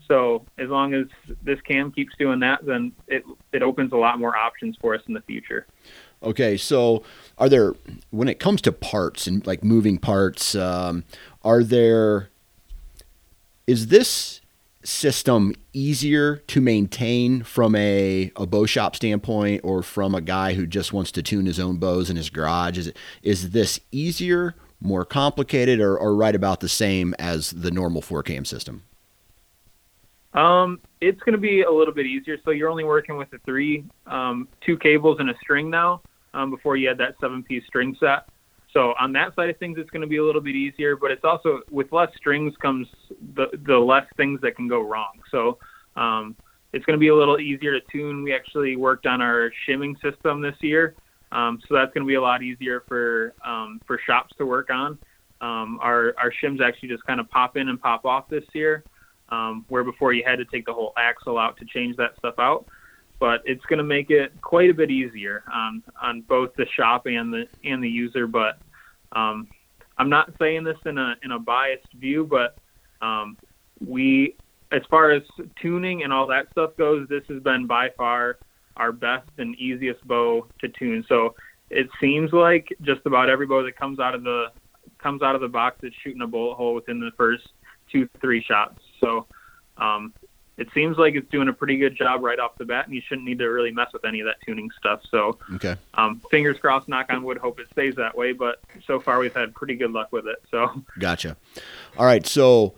So 0.07 0.45
as 0.57 0.69
long 0.69 0.93
as 0.93 1.07
this 1.43 1.59
cam 1.61 1.91
keeps 1.91 2.13
doing 2.17 2.39
that, 2.41 2.65
then 2.65 2.91
it 3.07 3.23
it 3.51 3.63
opens 3.63 3.91
a 3.91 3.97
lot 3.97 4.19
more 4.19 4.35
options 4.35 4.77
for 4.79 4.93
us 4.95 5.01
in 5.07 5.13
the 5.13 5.21
future. 5.21 5.65
Okay, 6.21 6.57
so 6.57 7.03
are 7.37 7.49
there 7.49 7.73
when 8.11 8.27
it 8.27 8.39
comes 8.39 8.61
to 8.61 8.71
parts 8.71 9.27
and 9.27 9.45
like 9.45 9.63
moving 9.63 9.97
parts, 9.97 10.55
um, 10.55 11.03
are 11.43 11.63
there 11.63 12.29
is 13.67 13.87
this 13.87 14.41
system 14.83 15.53
easier 15.73 16.37
to 16.37 16.61
maintain 16.61 17.41
from 17.43 17.75
a, 17.75 18.31
a 18.35 18.45
bow 18.45 18.65
shop 18.65 18.95
standpoint 18.95 19.61
or 19.63 19.81
from 19.81 20.13
a 20.13 20.21
guy 20.21 20.53
who 20.53 20.67
just 20.67 20.93
wants 20.93 21.11
to 21.11 21.23
tune 21.23 21.47
his 21.47 21.59
own 21.59 21.77
bows 21.77 22.09
in 22.09 22.15
his 22.15 22.29
garage? 22.29 22.77
Is 22.77 22.87
it 22.87 22.97
is 23.23 23.49
this 23.51 23.79
easier, 23.91 24.55
more 24.79 25.05
complicated, 25.05 25.79
or, 25.79 25.97
or 25.97 26.15
right 26.15 26.35
about 26.35 26.59
the 26.59 26.69
same 26.69 27.15
as 27.17 27.51
the 27.51 27.71
normal 27.71 28.01
four 28.01 28.23
cam 28.23 28.45
system? 28.45 28.83
Um, 30.35 30.81
it's 30.99 31.19
going 31.21 31.33
to 31.33 31.39
be 31.39 31.63
a 31.63 31.71
little 31.71 31.93
bit 31.93 32.05
easier. 32.05 32.37
So 32.43 32.51
you're 32.51 32.69
only 32.69 32.83
working 32.83 33.17
with 33.17 33.31
the 33.31 33.39
three, 33.45 33.85
um, 34.05 34.47
two 34.65 34.77
cables 34.77 35.17
and 35.19 35.29
a 35.29 35.33
string 35.41 35.69
now. 35.69 36.01
Um, 36.33 36.51
before 36.51 36.75
you 36.75 36.89
had 36.89 36.97
that 36.97 37.15
seven-piece 37.21 37.63
string 37.65 37.95
set. 37.97 38.27
So 38.73 38.93
on 38.99 39.13
that 39.13 39.33
side 39.35 39.49
of 39.49 39.57
things, 39.57 39.77
it's 39.79 39.89
going 39.89 40.01
to 40.01 40.07
be 40.07 40.17
a 40.17 40.23
little 40.23 40.41
bit 40.41 40.53
easier. 40.53 40.97
But 40.97 41.11
it's 41.11 41.23
also 41.23 41.61
with 41.71 41.93
less 41.93 42.09
strings 42.17 42.53
comes 42.61 42.87
the 43.35 43.45
the 43.65 43.77
less 43.77 44.05
things 44.17 44.41
that 44.41 44.57
can 44.57 44.67
go 44.67 44.81
wrong. 44.81 45.21
So 45.31 45.59
um, 45.95 46.35
it's 46.73 46.83
going 46.83 46.97
to 46.97 46.99
be 46.99 47.07
a 47.07 47.15
little 47.15 47.39
easier 47.39 47.71
to 47.71 47.79
tune. 47.89 48.21
We 48.21 48.35
actually 48.35 48.75
worked 48.75 49.05
on 49.05 49.21
our 49.21 49.49
shimming 49.65 49.95
system 50.03 50.41
this 50.41 50.57
year, 50.59 50.95
um, 51.31 51.61
so 51.69 51.73
that's 51.73 51.93
going 51.93 52.03
to 52.03 52.07
be 52.07 52.15
a 52.15 52.21
lot 52.21 52.43
easier 52.43 52.83
for 52.85 53.33
um, 53.45 53.79
for 53.87 53.97
shops 54.05 54.33
to 54.39 54.45
work 54.45 54.69
on. 54.69 54.97
Um, 55.39 55.79
our 55.81 56.13
our 56.17 56.33
shims 56.43 56.61
actually 56.61 56.89
just 56.89 57.05
kind 57.05 57.21
of 57.21 57.29
pop 57.29 57.55
in 57.55 57.69
and 57.69 57.81
pop 57.81 58.03
off 58.03 58.27
this 58.27 58.43
year 58.53 58.83
um, 59.29 59.65
where 59.69 59.83
before 59.83 60.13
you 60.13 60.23
had 60.25 60.37
to 60.37 60.45
take 60.45 60.65
the 60.65 60.73
whole 60.73 60.93
axle 60.97 61.37
out 61.37 61.57
to 61.57 61.65
change 61.65 61.95
that 61.97 62.15
stuff 62.17 62.35
out. 62.39 62.65
But 63.19 63.41
it's 63.45 63.63
going 63.65 63.77
to 63.77 63.83
make 63.83 64.09
it 64.09 64.33
quite 64.41 64.69
a 64.69 64.73
bit 64.73 64.91
easier 64.91 65.43
on 65.51 65.83
on 66.01 66.21
both 66.21 66.53
the 66.55 66.65
shop 66.75 67.05
and 67.05 67.33
the 67.33 67.45
and 67.63 67.83
the 67.83 67.89
user. 67.89 68.27
But 68.27 68.59
um, 69.13 69.47
I'm 69.97 70.09
not 70.09 70.33
saying 70.39 70.63
this 70.63 70.77
in 70.85 70.97
a 70.97 71.15
in 71.23 71.31
a 71.31 71.39
biased 71.39 71.93
view, 71.93 72.27
but 72.29 72.57
um, 73.01 73.37
we, 73.85 74.35
as 74.71 74.81
far 74.89 75.11
as 75.11 75.23
tuning 75.61 76.03
and 76.03 76.11
all 76.11 76.27
that 76.27 76.49
stuff 76.51 76.75
goes, 76.77 77.07
this 77.07 77.23
has 77.29 77.41
been 77.41 77.67
by 77.67 77.89
far 77.97 78.37
our 78.77 78.91
best 78.91 79.29
and 79.37 79.55
easiest 79.55 80.05
bow 80.05 80.45
to 80.59 80.67
tune. 80.67 81.05
So 81.07 81.35
it 81.69 81.87
seems 81.99 82.33
like 82.33 82.75
just 82.81 83.01
about 83.05 83.29
every 83.29 83.47
bow 83.47 83.63
that 83.63 83.77
comes 83.77 83.99
out 83.99 84.13
of 84.13 84.23
the 84.23 84.47
comes 85.01 85.21
out 85.21 85.35
of 85.35 85.41
the 85.41 85.47
box 85.47 85.77
is 85.83 85.93
shooting 86.03 86.21
a 86.21 86.27
bullet 86.27 86.55
hole 86.55 86.73
within 86.73 86.99
the 86.99 87.11
first 87.17 87.47
two 87.91 88.09
three 88.21 88.43
shots. 88.43 88.79
So 89.05 89.27
um, 89.77 90.13
it 90.57 90.67
seems 90.73 90.97
like 90.97 91.15
it's 91.15 91.29
doing 91.29 91.49
a 91.49 91.53
pretty 91.53 91.77
good 91.77 91.95
job 91.97 92.23
right 92.23 92.39
off 92.39 92.57
the 92.57 92.65
bat, 92.65 92.85
and 92.85 92.95
you 92.95 93.01
shouldn't 93.07 93.27
need 93.27 93.39
to 93.39 93.45
really 93.45 93.71
mess 93.71 93.91
with 93.93 94.05
any 94.05 94.21
of 94.21 94.25
that 94.25 94.37
tuning 94.45 94.69
stuff. 94.77 95.01
So, 95.11 95.37
okay. 95.55 95.75
um, 95.95 96.21
fingers 96.31 96.57
crossed, 96.59 96.87
knock 96.87 97.07
on 97.09 97.23
wood, 97.23 97.37
hope 97.37 97.59
it 97.59 97.67
stays 97.71 97.95
that 97.95 98.17
way. 98.17 98.31
But 98.31 98.61
so 98.87 98.99
far, 98.99 99.19
we've 99.19 99.35
had 99.35 99.53
pretty 99.53 99.75
good 99.75 99.91
luck 99.91 100.11
with 100.11 100.27
it. 100.27 100.41
So, 100.49 100.81
gotcha. 100.99 101.35
All 101.97 102.05
right. 102.05 102.25
So, 102.25 102.73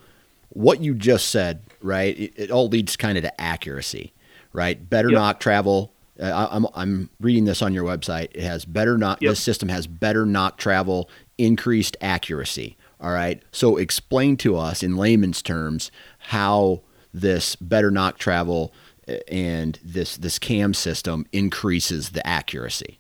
what 0.50 0.82
you 0.82 0.96
just 0.96 1.30
said, 1.30 1.62
right? 1.82 2.18
It, 2.18 2.34
it 2.36 2.52
all 2.52 2.68
leads 2.68 2.96
kind 2.96 3.18
of 3.18 3.24
to 3.24 3.42
accuracy, 3.42 4.14
right? 4.54 4.90
Better 4.90 5.10
yep. 5.10 5.18
nock 5.18 5.40
travel. 5.40 5.94
Uh, 6.20 6.26
I, 6.26 6.56
I'm 6.56 6.68
I'm 6.74 7.10
reading 7.22 7.46
this 7.46 7.62
on 7.62 7.74
your 7.76 7.84
website. 7.84 8.30
It 8.34 8.42
has 8.42 8.66
better 8.66 8.98
nock. 8.98 9.22
Yep. 9.22 9.32
This 9.34 9.40
system 9.40 9.70
has 9.70 9.86
better 9.86 10.26
nock 10.26 10.58
travel, 10.58 11.10
increased 11.38 11.96
accuracy. 12.02 12.76
All 13.00 13.12
right. 13.12 13.42
So 13.52 13.78
explain 13.78 14.38
to 14.38 14.58
us 14.58 14.82
in 14.82 14.98
layman's 14.98 15.42
terms 15.42 15.92
how 16.18 16.82
this 17.14 17.56
better 17.56 17.92
nock 17.92 18.18
travel 18.18 18.74
uh, 19.08 19.14
and 19.28 19.80
this 19.84 20.18
this 20.18 20.40
cam 20.40 20.74
system 20.74 21.26
increases 21.32 22.10
the 22.10 22.26
accuracy. 22.26 23.00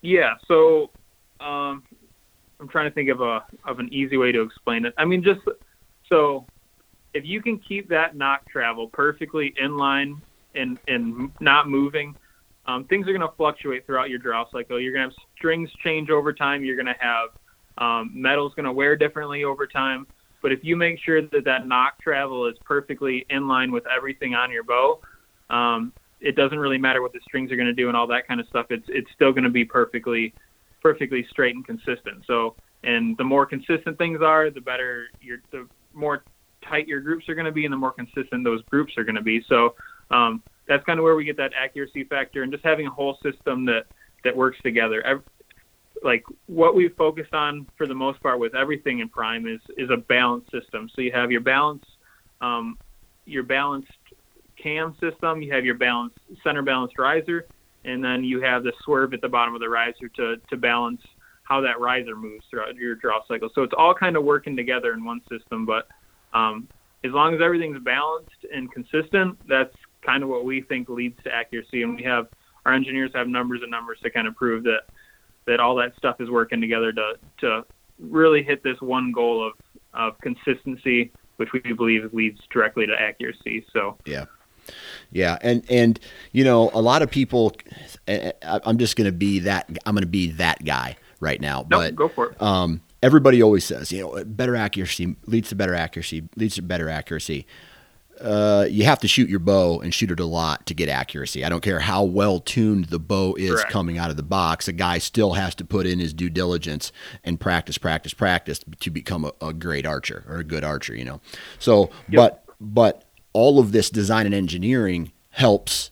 Yeah. 0.00 0.34
So 0.46 0.90
um, 1.40 1.82
I'm 2.60 2.68
trying 2.68 2.88
to 2.88 2.94
think 2.94 3.08
of 3.08 3.20
a 3.20 3.44
of 3.64 3.78
an 3.80 3.92
easy 3.92 4.16
way 4.16 4.32
to 4.32 4.42
explain 4.42 4.84
it. 4.84 4.94
I 4.96 5.04
mean, 5.04 5.22
just 5.22 5.40
so 6.08 6.46
if 7.14 7.24
you 7.24 7.42
can 7.42 7.58
keep 7.58 7.88
that 7.88 8.16
nock 8.16 8.48
travel 8.48 8.88
perfectly 8.88 9.54
in 9.58 9.76
line 9.76 10.22
and 10.54 10.78
and 10.86 11.32
not 11.40 11.68
moving, 11.68 12.14
um, 12.66 12.84
things 12.84 13.08
are 13.08 13.12
going 13.12 13.28
to 13.28 13.36
fluctuate 13.36 13.86
throughout 13.86 14.10
your 14.10 14.18
draw 14.18 14.44
cycle. 14.50 14.80
You're 14.80 14.92
going 14.92 15.10
to 15.10 15.14
have 15.14 15.28
strings 15.36 15.70
change 15.82 16.10
over 16.10 16.32
time. 16.32 16.64
You're 16.64 16.76
going 16.76 16.86
to 16.86 16.96
have 17.00 17.30
um, 17.78 18.10
metal's 18.14 18.54
going 18.54 18.66
to 18.66 18.72
wear 18.72 18.96
differently 18.96 19.44
over 19.44 19.66
time. 19.66 20.06
But 20.42 20.52
if 20.52 20.60
you 20.62 20.76
make 20.76 20.98
sure 20.98 21.22
that 21.22 21.44
that 21.44 21.66
nock 21.66 22.00
travel 22.02 22.46
is 22.46 22.56
perfectly 22.64 23.24
in 23.30 23.46
line 23.46 23.70
with 23.70 23.84
everything 23.86 24.34
on 24.34 24.50
your 24.50 24.64
bow, 24.64 25.00
um, 25.50 25.92
it 26.20 26.36
doesn't 26.36 26.58
really 26.58 26.78
matter 26.78 27.02
what 27.02 27.12
the 27.12 27.20
strings 27.24 27.50
are 27.52 27.56
going 27.56 27.66
to 27.66 27.72
do 27.72 27.88
and 27.88 27.96
all 27.96 28.06
that 28.08 28.26
kind 28.26 28.40
of 28.40 28.46
stuff. 28.48 28.66
It's 28.70 28.86
it's 28.88 29.10
still 29.14 29.32
going 29.32 29.44
to 29.44 29.50
be 29.50 29.64
perfectly 29.64 30.34
perfectly 30.82 31.24
straight 31.30 31.54
and 31.54 31.64
consistent. 31.64 32.24
So, 32.26 32.56
and 32.82 33.16
the 33.16 33.24
more 33.24 33.46
consistent 33.46 33.98
things 33.98 34.20
are, 34.22 34.50
the 34.50 34.60
better 34.60 35.06
your 35.20 35.38
the 35.50 35.68
more 35.92 36.24
tight 36.68 36.88
your 36.88 37.00
groups 37.00 37.28
are 37.28 37.34
going 37.34 37.46
to 37.46 37.52
be, 37.52 37.64
and 37.64 37.72
the 37.72 37.78
more 37.78 37.92
consistent 37.92 38.44
those 38.44 38.62
groups 38.70 38.94
are 38.96 39.04
going 39.04 39.16
to 39.16 39.22
be. 39.22 39.44
So, 39.48 39.74
um, 40.10 40.42
that's 40.68 40.84
kind 40.84 40.98
of 40.98 41.04
where 41.04 41.16
we 41.16 41.24
get 41.24 41.36
that 41.36 41.52
accuracy 41.60 42.04
factor, 42.04 42.42
and 42.42 42.52
just 42.52 42.64
having 42.64 42.86
a 42.86 42.90
whole 42.90 43.18
system 43.22 43.64
that 43.66 43.86
that 44.24 44.36
works 44.36 44.58
together 44.62 45.22
like 46.04 46.24
what 46.46 46.74
we've 46.74 46.94
focused 46.96 47.34
on 47.34 47.66
for 47.76 47.86
the 47.86 47.94
most 47.94 48.22
part 48.22 48.38
with 48.38 48.54
everything 48.54 49.00
in 49.00 49.08
Prime 49.08 49.46
is 49.46 49.60
is 49.76 49.90
a 49.90 49.96
balanced 49.96 50.50
system. 50.50 50.90
So 50.94 51.02
you 51.02 51.12
have 51.12 51.30
your 51.30 51.40
balance, 51.40 51.84
um, 52.40 52.78
your 53.24 53.42
balanced 53.42 53.90
cam 54.60 54.94
system, 55.00 55.42
you 55.42 55.52
have 55.52 55.64
your 55.64 55.74
balanced 55.74 56.18
center 56.44 56.62
balanced 56.62 56.98
riser, 56.98 57.46
and 57.84 58.04
then 58.04 58.24
you 58.24 58.40
have 58.40 58.62
the 58.62 58.72
swerve 58.84 59.14
at 59.14 59.20
the 59.20 59.28
bottom 59.28 59.54
of 59.54 59.60
the 59.60 59.68
riser 59.68 60.08
to 60.16 60.36
to 60.48 60.56
balance 60.56 61.00
how 61.44 61.60
that 61.60 61.80
riser 61.80 62.16
moves 62.16 62.44
throughout 62.50 62.74
your 62.76 62.94
draw 62.94 63.20
cycle. 63.26 63.50
So 63.54 63.62
it's 63.62 63.74
all 63.76 63.94
kind 63.94 64.16
of 64.16 64.24
working 64.24 64.56
together 64.56 64.92
in 64.92 65.04
one 65.04 65.20
system. 65.28 65.66
But 65.66 65.88
um, 66.32 66.68
as 67.04 67.10
long 67.12 67.34
as 67.34 67.40
everything's 67.42 67.82
balanced 67.82 68.30
and 68.52 68.70
consistent, 68.72 69.38
that's 69.48 69.74
kind 70.04 70.22
of 70.22 70.28
what 70.28 70.44
we 70.44 70.62
think 70.62 70.88
leads 70.88 71.20
to 71.24 71.34
accuracy. 71.34 71.82
And 71.82 71.96
we 71.96 72.02
have 72.04 72.28
our 72.64 72.72
engineers 72.72 73.10
have 73.14 73.28
numbers 73.28 73.60
and 73.62 73.70
numbers 73.70 73.98
to 74.02 74.10
kind 74.10 74.28
of 74.28 74.36
prove 74.36 74.62
that 74.64 74.82
that 75.46 75.60
all 75.60 75.74
that 75.76 75.96
stuff 75.96 76.20
is 76.20 76.30
working 76.30 76.60
together 76.60 76.92
to 76.92 77.14
to 77.38 77.64
really 77.98 78.42
hit 78.42 78.62
this 78.62 78.80
one 78.80 79.12
goal 79.12 79.46
of 79.46 79.52
of 79.94 80.18
consistency, 80.20 81.12
which 81.36 81.52
we 81.52 81.60
believe 81.72 82.12
leads 82.12 82.40
directly 82.50 82.86
to 82.86 82.94
accuracy. 82.98 83.64
So 83.72 83.96
yeah. 84.04 84.26
Yeah, 85.10 85.38
and 85.42 85.64
and 85.68 85.98
you 86.30 86.44
know 86.44 86.70
a 86.72 86.80
lot 86.80 87.02
of 87.02 87.10
people. 87.10 87.52
I'm 88.42 88.78
just 88.78 88.94
going 88.94 89.06
to 89.06 89.12
be 89.12 89.40
that. 89.40 89.68
I'm 89.84 89.94
going 89.94 90.02
to 90.02 90.06
be 90.06 90.30
that 90.32 90.64
guy 90.64 90.96
right 91.18 91.40
now. 91.40 91.66
Nope, 91.68 91.68
but 91.68 91.96
go 91.96 92.08
for 92.08 92.30
it. 92.30 92.40
Um, 92.40 92.80
everybody 93.02 93.42
always 93.42 93.64
says, 93.64 93.90
you 93.90 94.02
know, 94.02 94.24
better 94.24 94.54
accuracy 94.54 95.16
leads 95.26 95.48
to 95.48 95.56
better 95.56 95.74
accuracy 95.74 96.28
leads 96.36 96.54
to 96.54 96.62
better 96.62 96.88
accuracy. 96.88 97.46
Uh, 98.22 98.66
you 98.70 98.84
have 98.84 99.00
to 99.00 99.08
shoot 99.08 99.28
your 99.28 99.40
bow 99.40 99.80
and 99.80 99.92
shoot 99.92 100.10
it 100.10 100.20
a 100.20 100.24
lot 100.24 100.64
to 100.66 100.74
get 100.74 100.88
accuracy. 100.88 101.44
I 101.44 101.48
don't 101.48 101.62
care 101.62 101.80
how 101.80 102.04
well 102.04 102.38
tuned 102.40 102.86
the 102.86 102.98
bow 102.98 103.34
is 103.34 103.56
Correct. 103.56 103.70
coming 103.70 103.98
out 103.98 104.10
of 104.10 104.16
the 104.16 104.22
box. 104.22 104.68
A 104.68 104.72
guy 104.72 104.98
still 104.98 105.32
has 105.32 105.54
to 105.56 105.64
put 105.64 105.86
in 105.86 105.98
his 105.98 106.14
due 106.14 106.30
diligence 106.30 106.92
and 107.24 107.40
practice, 107.40 107.78
practice, 107.78 108.14
practice 108.14 108.60
to 108.80 108.90
become 108.90 109.24
a, 109.24 109.32
a 109.40 109.52
great 109.52 109.86
archer 109.86 110.24
or 110.28 110.36
a 110.36 110.44
good 110.44 110.64
archer. 110.64 110.94
You 110.94 111.04
know, 111.04 111.20
so 111.58 111.90
yep. 112.08 112.12
but 112.12 112.44
but 112.60 113.04
all 113.32 113.58
of 113.58 113.72
this 113.72 113.90
design 113.90 114.26
and 114.26 114.34
engineering 114.34 115.12
helps 115.30 115.90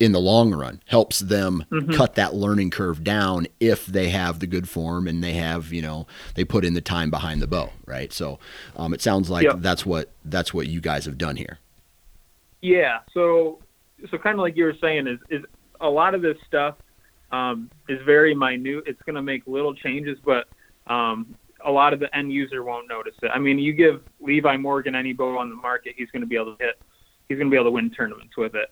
in 0.00 0.12
the 0.12 0.20
long 0.20 0.54
run 0.54 0.80
helps 0.86 1.18
them 1.20 1.64
mm-hmm. 1.70 1.92
cut 1.92 2.14
that 2.14 2.34
learning 2.34 2.70
curve 2.70 3.02
down 3.02 3.46
if 3.58 3.86
they 3.86 4.10
have 4.10 4.38
the 4.38 4.46
good 4.46 4.68
form 4.68 5.08
and 5.08 5.22
they 5.22 5.34
have 5.34 5.72
you 5.72 5.82
know 5.82 6.06
they 6.34 6.44
put 6.44 6.64
in 6.64 6.74
the 6.74 6.80
time 6.80 7.10
behind 7.10 7.42
the 7.42 7.46
bow 7.46 7.70
right 7.86 8.12
so 8.12 8.38
um, 8.76 8.94
it 8.94 9.00
sounds 9.00 9.28
like 9.28 9.44
yep. 9.44 9.56
that's 9.58 9.84
what 9.84 10.10
that's 10.24 10.54
what 10.54 10.68
you 10.68 10.80
guys 10.80 11.04
have 11.04 11.18
done 11.18 11.36
here 11.36 11.58
yeah 12.60 13.00
so 13.12 13.58
so 14.10 14.18
kind 14.18 14.34
of 14.34 14.40
like 14.40 14.56
you 14.56 14.64
were 14.64 14.76
saying 14.80 15.06
is 15.06 15.18
is 15.30 15.44
a 15.80 15.88
lot 15.88 16.14
of 16.14 16.22
this 16.22 16.36
stuff 16.46 16.76
um, 17.30 17.70
is 17.88 18.00
very 18.04 18.34
minute. 18.34 18.84
It's 18.86 19.00
going 19.02 19.16
to 19.16 19.22
make 19.22 19.46
little 19.46 19.74
changes, 19.74 20.18
but 20.24 20.48
um, 20.86 21.34
a 21.64 21.70
lot 21.70 21.92
of 21.92 22.00
the 22.00 22.14
end 22.16 22.32
user 22.32 22.62
won't 22.62 22.88
notice 22.88 23.14
it. 23.22 23.30
I 23.34 23.38
mean, 23.38 23.58
you 23.58 23.72
give 23.72 24.02
Levi 24.20 24.56
Morgan 24.56 24.94
any 24.94 25.12
bow 25.12 25.38
on 25.38 25.50
the 25.50 25.56
market, 25.56 25.94
he's 25.96 26.10
going 26.10 26.22
to 26.22 26.26
be 26.26 26.36
able 26.36 26.56
to 26.56 26.64
hit. 26.64 26.80
He's 27.28 27.36
going 27.36 27.48
to 27.48 27.50
be 27.50 27.56
able 27.56 27.66
to 27.66 27.72
win 27.72 27.90
tournaments 27.90 28.36
with 28.36 28.54
it. 28.54 28.70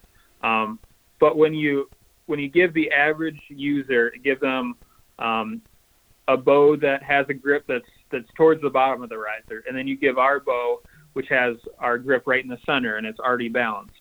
But 1.19 1.37
when 1.37 1.53
you 1.53 1.89
when 2.25 2.39
you 2.39 2.49
give 2.49 2.73
the 2.73 2.91
average 2.91 3.39
user, 3.49 4.11
give 4.23 4.39
them 4.39 4.75
um, 5.19 5.61
a 6.27 6.35
bow 6.35 6.75
that 6.77 7.01
has 7.03 7.25
a 7.29 7.33
grip 7.33 7.65
that's 7.67 7.85
that's 8.11 8.27
towards 8.35 8.61
the 8.61 8.69
bottom 8.69 9.01
of 9.01 9.09
the 9.09 9.17
riser, 9.17 9.63
and 9.67 9.77
then 9.77 9.87
you 9.87 9.97
give 9.97 10.17
our 10.17 10.39
bow, 10.39 10.81
which 11.13 11.27
has 11.29 11.55
our 11.79 11.97
grip 11.97 12.23
right 12.27 12.43
in 12.43 12.49
the 12.49 12.59
center 12.65 12.97
and 12.97 13.07
it's 13.07 13.19
already 13.19 13.49
balanced. 13.49 13.93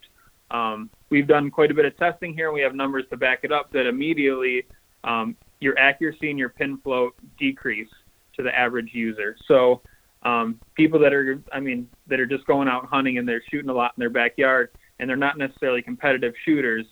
Um, 0.51 0.91
we've 1.09 1.27
done 1.27 1.51
quite 1.51 1.71
a 1.71 1.75
bit 1.75 1.87
of 1.87 1.97
testing 1.97 2.35
here. 2.35 2.53
We 2.53 2.61
have 2.61 2.75
numbers 2.75 3.05
to 3.11 3.17
back 3.17 3.41
it 3.43 3.51
up 3.51 3.73
that 3.73 3.87
immediately 3.87 4.67
um, 5.03 5.35
your 5.61 5.79
accuracy 5.79 6.29
and 6.29 6.39
your 6.39 6.51
pin 6.51 6.77
float 6.85 7.15
decrease 7.39 7.89
to 8.35 8.43
the 8.43 8.55
average 8.55 8.91
user. 8.93 9.35
So 9.49 9.81
um, 10.25 10.61
people 10.75 10.99
that 11.01 11.13
are, 11.15 11.41
I 11.53 11.61
mean, 11.61 11.89
that 12.07 12.21
are 12.21 12.27
just 12.27 12.47
going 12.47 12.69
out 12.69 12.85
hunting 12.85 13.19
and 13.19 13.27
they're 13.27 13.43
shooting 13.51 13.71
a 13.71 13.75
lot 13.75 13.93
in 13.97 14.01
their 14.01 14.11
backyard 14.11 14.71
and 14.99 15.09
they're 15.09 15.17
not 15.17 15.39
necessarily 15.39 15.83
competitive 15.83 16.35
shooters. 16.45 16.85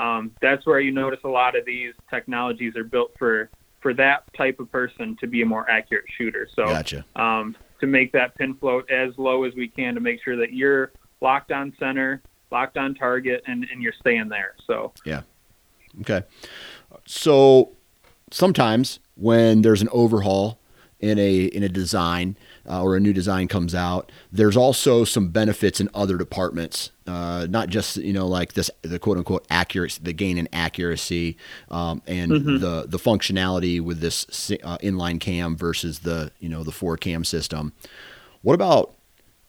Um, 0.00 0.32
that's 0.40 0.64
where 0.64 0.80
you 0.80 0.92
notice 0.92 1.20
a 1.24 1.28
lot 1.28 1.54
of 1.56 1.66
these 1.66 1.92
technologies 2.08 2.74
are 2.74 2.84
built 2.84 3.12
for 3.18 3.50
for 3.80 3.92
that 3.94 4.24
type 4.34 4.60
of 4.60 4.70
person 4.70 5.16
to 5.20 5.26
be 5.26 5.42
a 5.42 5.46
more 5.46 5.68
accurate 5.70 6.04
shooter. 6.16 6.48
So 6.54 6.66
gotcha. 6.66 7.04
um, 7.16 7.56
to 7.80 7.86
make 7.86 8.12
that 8.12 8.34
pin 8.36 8.54
float 8.54 8.90
as 8.90 9.12
low 9.18 9.44
as 9.44 9.54
we 9.54 9.68
can 9.68 9.94
to 9.94 10.00
make 10.00 10.22
sure 10.22 10.36
that 10.36 10.52
you're 10.52 10.92
locked 11.20 11.50
on 11.50 11.74
center, 11.78 12.22
locked 12.50 12.76
on 12.76 12.94
target, 12.94 13.42
and, 13.46 13.66
and 13.70 13.82
you're 13.82 13.94
staying 14.00 14.28
there. 14.28 14.54
So 14.66 14.92
yeah, 15.04 15.22
okay. 16.00 16.22
So 17.06 17.72
sometimes 18.30 19.00
when 19.16 19.60
there's 19.60 19.82
an 19.82 19.88
overhaul 19.92 20.60
in 20.98 21.18
a 21.18 21.44
in 21.44 21.62
a 21.62 21.68
design 21.68 22.36
uh, 22.68 22.82
or 22.82 22.96
a 22.96 23.00
new 23.00 23.12
design 23.12 23.48
comes 23.48 23.74
out, 23.74 24.10
there's 24.32 24.56
also 24.56 25.04
some 25.04 25.28
benefits 25.28 25.80
in 25.80 25.88
other 25.94 26.16
departments. 26.16 26.90
Uh, 27.06 27.46
not 27.50 27.68
just 27.68 27.96
you 27.96 28.12
know 28.12 28.26
like 28.26 28.52
this 28.52 28.70
the 28.82 28.98
quote 28.98 29.16
unquote 29.16 29.44
accuracy, 29.50 30.00
the 30.02 30.12
gain 30.12 30.38
in 30.38 30.48
accuracy, 30.52 31.36
um, 31.70 32.02
and 32.06 32.30
mm-hmm. 32.30 32.58
the 32.58 32.86
the 32.86 32.98
functionality 32.98 33.80
with 33.80 34.00
this 34.00 34.50
uh, 34.62 34.78
inline 34.78 35.18
cam 35.18 35.56
versus 35.56 36.00
the 36.00 36.30
you 36.38 36.48
know 36.48 36.62
the 36.62 36.72
four 36.72 36.96
cam 36.96 37.24
system. 37.24 37.72
What 38.42 38.54
about 38.54 38.94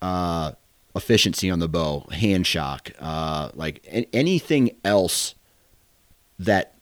uh, 0.02 0.54
efficiency 0.96 1.50
on 1.50 1.60
the 1.60 1.68
bow, 1.68 2.08
hand 2.12 2.46
shock, 2.48 2.92
uh, 3.00 3.52
like 3.54 3.86
anything 4.14 4.72
else 4.84 5.36
that 6.40 6.74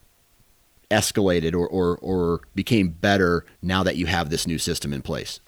escalated 0.89 1.53
or, 1.53 1.67
or, 1.67 1.97
or 1.97 2.41
became 2.55 2.89
better 2.89 3.45
now 3.61 3.83
that 3.83 3.95
you 3.95 4.07
have 4.07 4.29
this 4.29 4.47
new 4.47 4.57
system 4.57 4.93
in 4.93 5.01
place? 5.01 5.39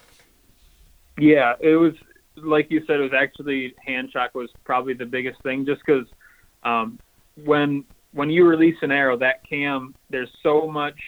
Yeah, 1.18 1.54
it 1.60 1.76
was 1.76 1.94
like 2.38 2.68
you 2.70 2.84
said. 2.88 3.00
It 3.00 3.04
was 3.04 3.14
actually 3.18 3.74
hand 3.86 4.10
shock 4.12 4.34
was 4.36 4.50
probably 4.64 4.94
the 4.94 5.06
biggest 5.06 5.42
thing, 5.44 5.66
just 5.66 5.82
because 5.86 6.06
um, 6.64 7.00
when 7.44 7.84
when 8.14 8.30
you 8.30 8.48
release 8.48 8.78
an 8.82 8.92
arrow, 8.92 9.18
that 9.18 9.48
cam 9.48 9.96
there's 10.10 10.30
so 10.44 10.68
much 10.68 11.00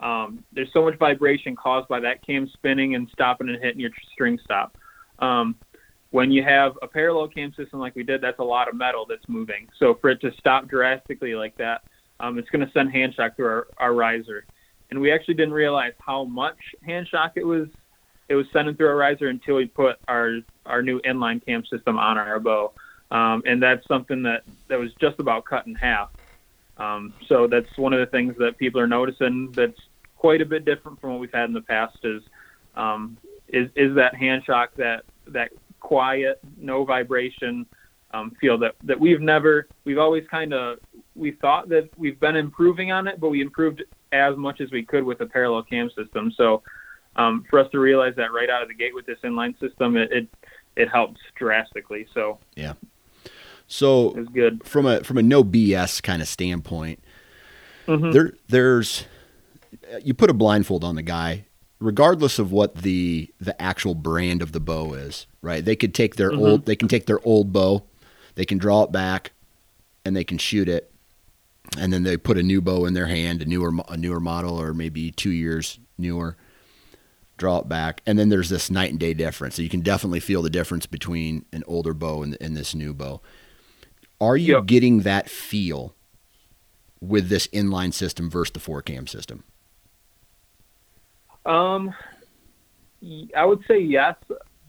um, 0.00 0.44
there's 0.52 0.72
so 0.72 0.84
much 0.84 0.98
vibration 0.98 1.54
caused 1.54 1.88
by 1.88 2.00
that 2.00 2.26
cam 2.26 2.48
spinning 2.54 2.94
and 2.94 3.08
stopping 3.12 3.48
and 3.48 3.62
hitting 3.62 3.80
your 3.80 3.90
string 4.12 4.38
stop. 4.44 4.76
Um, 5.20 5.54
when 6.10 6.30
you 6.30 6.42
have 6.42 6.72
a 6.82 6.88
parallel 6.88 7.28
cam 7.28 7.54
system 7.54 7.78
like 7.78 7.94
we 7.94 8.02
did, 8.02 8.20
that's 8.20 8.38
a 8.38 8.44
lot 8.44 8.68
of 8.68 8.74
metal 8.74 9.06
that's 9.08 9.26
moving. 9.28 9.68
So 9.78 9.94
for 10.00 10.10
it 10.10 10.20
to 10.20 10.30
stop 10.38 10.68
drastically 10.68 11.34
like 11.34 11.56
that, 11.56 11.82
um, 12.20 12.38
it's 12.38 12.50
going 12.50 12.66
to 12.66 12.72
send 12.72 12.90
hand 12.92 13.14
shock 13.14 13.36
through 13.36 13.46
our, 13.46 13.66
our 13.78 13.94
riser. 13.94 14.44
And 14.90 15.00
we 15.00 15.10
actually 15.10 15.34
didn't 15.34 15.54
realize 15.54 15.92
how 16.04 16.24
much 16.24 16.58
hand 16.84 17.08
shock 17.08 17.32
it 17.36 17.46
was 17.46 17.68
it 18.28 18.34
was 18.34 18.46
sending 18.52 18.74
through 18.74 18.88
our 18.88 18.96
riser 18.96 19.28
until 19.28 19.56
we 19.56 19.66
put 19.66 19.96
our 20.08 20.38
our 20.66 20.82
new 20.82 21.00
inline 21.00 21.44
cam 21.44 21.64
system 21.64 21.98
on 21.98 22.18
our 22.18 22.38
bow. 22.38 22.72
Um, 23.10 23.42
and 23.44 23.62
that's 23.62 23.86
something 23.88 24.22
that, 24.22 24.42
that 24.68 24.78
was 24.78 24.90
just 25.00 25.18
about 25.18 25.44
cut 25.44 25.66
in 25.66 25.74
half. 25.74 26.08
Um, 26.78 27.12
so 27.28 27.46
that's 27.46 27.68
one 27.76 27.92
of 27.92 28.00
the 28.00 28.06
things 28.06 28.34
that 28.38 28.56
people 28.56 28.80
are 28.80 28.86
noticing 28.86 29.52
that's 29.54 29.78
quite 30.16 30.40
a 30.40 30.46
bit 30.46 30.64
different 30.64 31.00
from 31.00 31.10
what 31.10 31.20
we've 31.20 31.32
had 31.32 31.44
in 31.44 31.52
the 31.52 31.60
past 31.60 31.96
is 32.04 32.22
um, 32.76 33.18
is, 33.48 33.68
is 33.76 33.94
that 33.96 34.14
hand 34.14 34.44
shock 34.46 34.70
that 34.76 35.02
that 35.26 35.50
quiet, 35.80 36.40
no 36.56 36.84
vibration 36.84 37.66
um, 38.14 38.32
feel 38.40 38.56
that, 38.58 38.76
that 38.82 38.98
we've 38.98 39.20
never, 39.20 39.68
we've 39.84 39.98
always 39.98 40.24
kind 40.30 40.54
of, 40.54 40.78
we 41.14 41.32
thought 41.32 41.68
that 41.68 41.90
we've 41.96 42.20
been 42.20 42.36
improving 42.36 42.92
on 42.92 43.08
it, 43.08 43.20
but 43.20 43.30
we 43.30 43.40
improved 43.40 43.82
as 44.12 44.36
much 44.36 44.60
as 44.60 44.70
we 44.70 44.82
could 44.82 45.04
with 45.04 45.20
a 45.20 45.26
parallel 45.26 45.62
cam 45.62 45.90
system. 45.96 46.32
So 46.36 46.62
um, 47.16 47.44
for 47.48 47.58
us 47.58 47.70
to 47.72 47.78
realize 47.78 48.14
that 48.16 48.32
right 48.32 48.50
out 48.50 48.62
of 48.62 48.68
the 48.68 48.74
gate 48.74 48.94
with 48.94 49.06
this 49.06 49.18
inline 49.24 49.58
system, 49.60 49.96
it, 49.96 50.12
it, 50.12 50.28
it 50.76 50.88
helps 50.88 51.20
drastically. 51.36 52.06
So 52.14 52.38
yeah. 52.54 52.74
So 53.66 54.14
it's 54.16 54.28
good 54.30 54.66
from 54.66 54.86
a, 54.86 55.02
from 55.02 55.18
a 55.18 55.22
no 55.22 55.42
BS 55.42 56.02
kind 56.02 56.20
of 56.20 56.28
standpoint, 56.28 57.02
mm-hmm. 57.86 58.10
there, 58.10 58.34
there's, 58.48 59.06
you 60.02 60.12
put 60.12 60.28
a 60.28 60.34
blindfold 60.34 60.84
on 60.84 60.94
the 60.94 61.02
guy 61.02 61.46
regardless 61.82 62.38
of 62.38 62.52
what 62.52 62.76
the 62.76 63.28
the 63.40 63.60
actual 63.60 63.94
brand 63.94 64.40
of 64.40 64.52
the 64.52 64.60
bow 64.60 64.94
is, 64.94 65.26
right? 65.42 65.64
They 65.64 65.76
could 65.76 65.94
take 65.94 66.16
their 66.16 66.30
mm-hmm. 66.30 66.42
old 66.42 66.66
they 66.66 66.76
can 66.76 66.88
take 66.88 67.06
their 67.06 67.20
old 67.26 67.52
bow, 67.52 67.82
they 68.36 68.44
can 68.44 68.58
draw 68.58 68.84
it 68.84 68.92
back, 68.92 69.32
and 70.04 70.16
they 70.16 70.24
can 70.24 70.38
shoot 70.38 70.68
it, 70.68 70.90
and 71.76 71.92
then 71.92 72.04
they 72.04 72.16
put 72.16 72.38
a 72.38 72.42
new 72.42 72.60
bow 72.60 72.86
in 72.86 72.94
their 72.94 73.06
hand, 73.06 73.42
a 73.42 73.44
newer 73.44 73.72
a 73.88 73.96
newer 73.96 74.20
model 74.20 74.60
or 74.60 74.72
maybe 74.72 75.10
two 75.10 75.30
years 75.30 75.78
newer, 75.98 76.36
draw 77.42 77.58
it 77.58 77.68
back, 77.68 78.02
and 78.06 78.16
then 78.16 78.28
there's 78.28 78.48
this 78.50 78.70
night 78.70 78.92
and 78.92 79.00
day 79.00 79.14
difference. 79.14 79.56
So 79.56 79.62
you 79.62 79.68
can 79.68 79.80
definitely 79.80 80.20
feel 80.20 80.42
the 80.42 80.50
difference 80.50 80.86
between 80.86 81.44
an 81.52 81.64
older 81.66 81.92
bow 81.92 82.22
and, 82.22 82.36
and 82.40 82.56
this 82.56 82.72
new 82.72 82.94
bow. 82.94 83.20
Are 84.20 84.36
you 84.36 84.54
yep. 84.54 84.66
getting 84.66 85.00
that 85.00 85.28
feel 85.28 85.92
with 87.00 87.28
this 87.28 87.48
inline 87.48 87.92
system 87.92 88.30
versus 88.30 88.52
the 88.52 88.60
four 88.60 88.80
cam 88.80 89.08
system? 89.08 89.42
Um, 91.44 91.92
I 93.36 93.44
would 93.44 93.64
say 93.66 93.80
yes. 93.80 94.14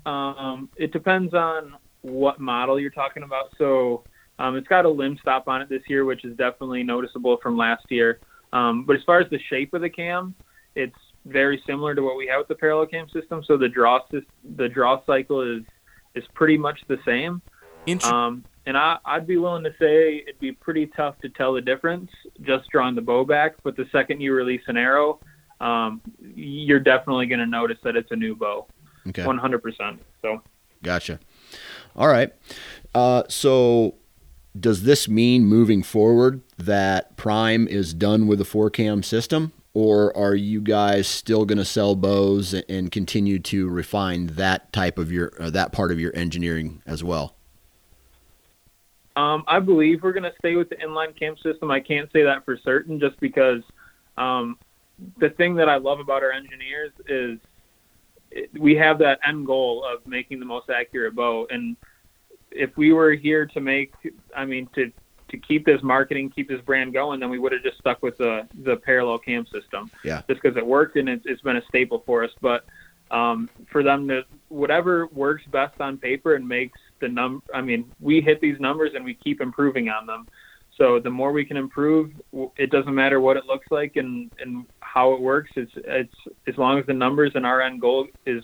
Um, 0.07 0.67
it 0.75 0.91
depends 0.91 1.35
on 1.35 1.75
what 2.01 2.39
model 2.39 2.79
you're 2.79 2.89
talking 2.89 3.21
about. 3.21 3.53
So 3.59 4.03
um, 4.39 4.55
it's 4.55 4.67
got 4.67 4.85
a 4.85 4.89
limb 4.89 5.19
stop 5.21 5.47
on 5.47 5.61
it 5.61 5.69
this 5.69 5.83
year, 5.87 6.05
which 6.05 6.25
is 6.25 6.35
definitely 6.37 6.81
noticeable 6.81 7.37
from 7.37 7.55
last 7.55 7.85
year. 7.89 8.19
Um, 8.51 8.83
but 8.83 8.95
as 8.95 9.03
far 9.03 9.19
as 9.19 9.29
the 9.29 9.39
shape 9.51 9.75
of 9.75 9.81
the 9.81 9.89
cam, 9.91 10.33
it's 10.73 10.97
very 11.25 11.61
similar 11.65 11.95
to 11.95 12.01
what 12.01 12.17
we 12.17 12.27
have 12.27 12.39
with 12.39 12.47
the 12.47 12.55
parallel 12.55 12.87
cam 12.87 13.07
system. 13.09 13.43
So 13.45 13.57
the 13.57 13.69
draw 13.69 13.99
the 14.55 14.69
draw 14.69 15.03
cycle 15.05 15.41
is 15.41 15.63
is 16.15 16.23
pretty 16.33 16.57
much 16.57 16.79
the 16.87 16.99
same. 17.05 17.41
Um, 18.05 18.45
and 18.65 18.77
I, 18.77 18.97
I'd 19.05 19.27
be 19.27 19.37
willing 19.37 19.63
to 19.63 19.73
say 19.79 20.23
it'd 20.27 20.39
be 20.39 20.53
pretty 20.53 20.87
tough 20.87 21.19
to 21.21 21.29
tell 21.29 21.53
the 21.53 21.61
difference 21.61 22.09
just 22.41 22.69
drawing 22.69 22.95
the 22.95 23.01
bow 23.01 23.25
back. 23.25 23.55
But 23.63 23.75
the 23.75 23.85
second 23.91 24.21
you 24.21 24.33
release 24.33 24.61
an 24.67 24.77
arrow, 24.77 25.19
um, 25.59 26.01
you're 26.35 26.79
definitely 26.79 27.25
going 27.25 27.39
to 27.39 27.45
notice 27.45 27.77
that 27.83 27.95
it's 27.95 28.11
a 28.11 28.15
new 28.15 28.35
bow. 28.35 28.67
Okay. 29.07 29.23
100%. 29.23 29.99
So. 30.21 30.41
Gotcha. 30.81 31.19
All 31.95 32.07
right. 32.07 32.33
Uh, 32.95 33.23
so 33.27 33.95
does 34.57 34.83
this 34.83 35.09
mean 35.09 35.45
moving 35.45 35.83
forward 35.83 36.41
that 36.57 37.17
Prime 37.17 37.67
is 37.67 37.93
done 37.93 38.27
with 38.27 38.39
the 38.39 38.45
four 38.45 38.69
cam 38.69 39.03
system? 39.03 39.51
Or 39.73 40.15
are 40.15 40.35
you 40.35 40.61
guys 40.61 41.07
still 41.07 41.45
going 41.45 41.57
to 41.57 41.65
sell 41.65 41.95
bows 41.95 42.53
and 42.53 42.91
continue 42.91 43.39
to 43.39 43.67
refine 43.67 44.27
that 44.27 44.71
type 44.71 44.99
of 44.99 45.11
your 45.11 45.33
uh, 45.39 45.49
that 45.49 45.71
part 45.71 45.91
of 45.91 45.99
your 45.99 46.15
engineering 46.15 46.83
as 46.85 47.03
well? 47.03 47.35
Um, 49.15 49.43
I 49.47 49.59
believe 49.59 50.03
we're 50.03 50.13
going 50.13 50.23
to 50.23 50.33
stay 50.39 50.55
with 50.55 50.69
the 50.69 50.75
inline 50.75 51.17
cam 51.17 51.35
system. 51.37 51.71
I 51.71 51.79
can't 51.79 52.11
say 52.11 52.23
that 52.23 52.45
for 52.45 52.57
certain, 52.57 52.99
just 52.99 53.19
because 53.19 53.61
um, 54.17 54.57
the 55.19 55.29
thing 55.31 55.55
that 55.55 55.69
I 55.69 55.77
love 55.77 55.99
about 55.99 56.23
our 56.23 56.31
engineers 56.31 56.91
is 57.07 57.39
we 58.57 58.75
have 58.75 58.99
that 58.99 59.19
end 59.27 59.45
goal 59.45 59.85
of 59.85 60.05
making 60.07 60.39
the 60.39 60.45
most 60.45 60.69
accurate 60.69 61.15
bow. 61.15 61.47
And 61.49 61.75
if 62.51 62.75
we 62.77 62.93
were 62.93 63.13
here 63.13 63.45
to 63.47 63.59
make, 63.59 63.93
I 64.35 64.45
mean, 64.45 64.67
to 64.75 64.91
to 65.33 65.37
keep 65.39 65.65
this 65.65 65.81
marketing, 65.81 66.29
keep 66.29 66.47
this 66.47 66.61
brand 66.61 66.93
going, 66.93 67.19
then 67.19 67.31
we 67.31 67.39
would 67.39 67.51
have 67.51 67.63
just 67.63 67.79
stuck 67.79 68.03
with 68.03 68.15
the 68.19 68.47
the 68.63 68.75
parallel 68.77 69.17
cam 69.17 69.45
system. 69.47 69.89
Yeah. 70.03 70.21
Just 70.29 70.41
because 70.41 70.55
it 70.55 70.65
worked 70.65 70.95
and 70.95 71.09
it's, 71.09 71.25
it's 71.25 71.41
been 71.41 71.57
a 71.57 71.65
staple 71.65 72.03
for 72.05 72.23
us. 72.23 72.29
But 72.39 72.65
um, 73.09 73.49
for 73.71 73.81
them 73.81 74.07
to 74.09 74.25
whatever 74.49 75.07
works 75.07 75.43
best 75.51 75.81
on 75.81 75.97
paper 75.97 76.35
and 76.35 76.47
makes 76.47 76.79
the 76.99 77.07
num. 77.09 77.41
I 77.51 77.61
mean, 77.61 77.91
we 77.99 78.21
hit 78.21 78.41
these 78.41 78.59
numbers 78.59 78.91
and 78.93 79.03
we 79.03 79.15
keep 79.15 79.41
improving 79.41 79.89
on 79.89 80.05
them. 80.05 80.27
So 80.77 80.99
the 80.99 81.09
more 81.09 81.31
we 81.31 81.45
can 81.45 81.57
improve, 81.57 82.11
it 82.57 82.69
doesn't 82.69 82.93
matter 82.93 83.19
what 83.19 83.35
it 83.35 83.45
looks 83.45 83.67
like 83.71 83.95
and, 83.95 84.31
and 84.39 84.65
how 84.81 85.13
it 85.13 85.19
works. 85.19 85.49
It's 85.55 85.73
it's 85.75 86.15
as 86.47 86.57
long 86.57 86.77
as 86.77 86.85
the 86.85 86.93
numbers 86.93 87.31
and 87.33 87.43
our 87.43 87.59
end 87.61 87.81
goal 87.81 88.07
is 88.27 88.43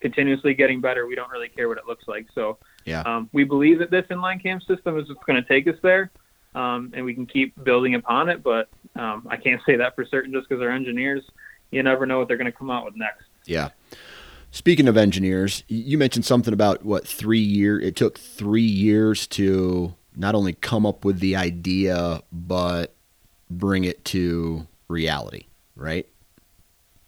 continuously 0.00 0.54
getting 0.54 0.80
better. 0.80 1.06
We 1.08 1.16
don't 1.16 1.30
really 1.30 1.48
care 1.48 1.68
what 1.68 1.78
it 1.78 1.86
looks 1.86 2.06
like. 2.06 2.26
So 2.32 2.58
yeah, 2.84 3.02
um, 3.02 3.28
we 3.32 3.42
believe 3.42 3.80
that 3.80 3.90
this 3.90 4.06
inline 4.10 4.40
cam 4.40 4.60
system 4.60 4.98
is 4.98 5.08
going 5.26 5.42
to 5.42 5.48
take 5.48 5.66
us 5.66 5.76
there. 5.82 6.12
Um, 6.58 6.92
and 6.94 7.04
we 7.04 7.14
can 7.14 7.26
keep 7.26 7.62
building 7.62 7.94
upon 7.94 8.28
it. 8.28 8.42
But 8.42 8.68
um, 8.96 9.26
I 9.30 9.36
can't 9.36 9.60
say 9.64 9.76
that 9.76 9.94
for 9.94 10.04
certain 10.04 10.32
just 10.32 10.48
because 10.48 10.60
they're 10.60 10.72
engineers, 10.72 11.22
you 11.70 11.82
never 11.82 12.04
know 12.04 12.18
what 12.18 12.28
they're 12.28 12.36
going 12.36 12.50
to 12.50 12.58
come 12.58 12.70
out 12.70 12.84
with 12.84 12.96
next. 12.96 13.24
Yeah. 13.46 13.70
Speaking 14.50 14.88
of 14.88 14.96
engineers, 14.96 15.62
you 15.68 15.98
mentioned 15.98 16.24
something 16.24 16.52
about 16.52 16.84
what 16.84 17.06
three 17.06 17.38
year. 17.38 17.78
It 17.78 17.96
took 17.96 18.18
three 18.18 18.62
years 18.62 19.26
to 19.28 19.94
not 20.16 20.34
only 20.34 20.54
come 20.54 20.84
up 20.84 21.04
with 21.04 21.20
the 21.20 21.36
idea 21.36 22.22
but 22.32 22.94
bring 23.50 23.84
it 23.84 24.04
to 24.06 24.66
reality, 24.88 25.46
right? 25.76 26.08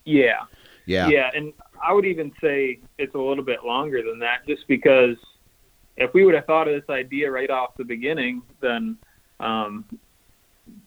Yeah. 0.05 0.45
Yeah. 0.85 1.09
Yeah, 1.09 1.29
and 1.33 1.53
I 1.83 1.93
would 1.93 2.05
even 2.05 2.31
say 2.41 2.79
it's 2.97 3.15
a 3.15 3.19
little 3.19 3.43
bit 3.43 3.63
longer 3.65 4.01
than 4.01 4.19
that, 4.19 4.45
just 4.47 4.67
because 4.67 5.17
if 5.97 6.13
we 6.13 6.25
would 6.25 6.35
have 6.35 6.45
thought 6.45 6.67
of 6.67 6.73
this 6.79 6.89
idea 6.89 7.29
right 7.29 7.49
off 7.49 7.75
the 7.77 7.83
beginning, 7.83 8.41
then 8.61 8.97
um, 9.41 9.85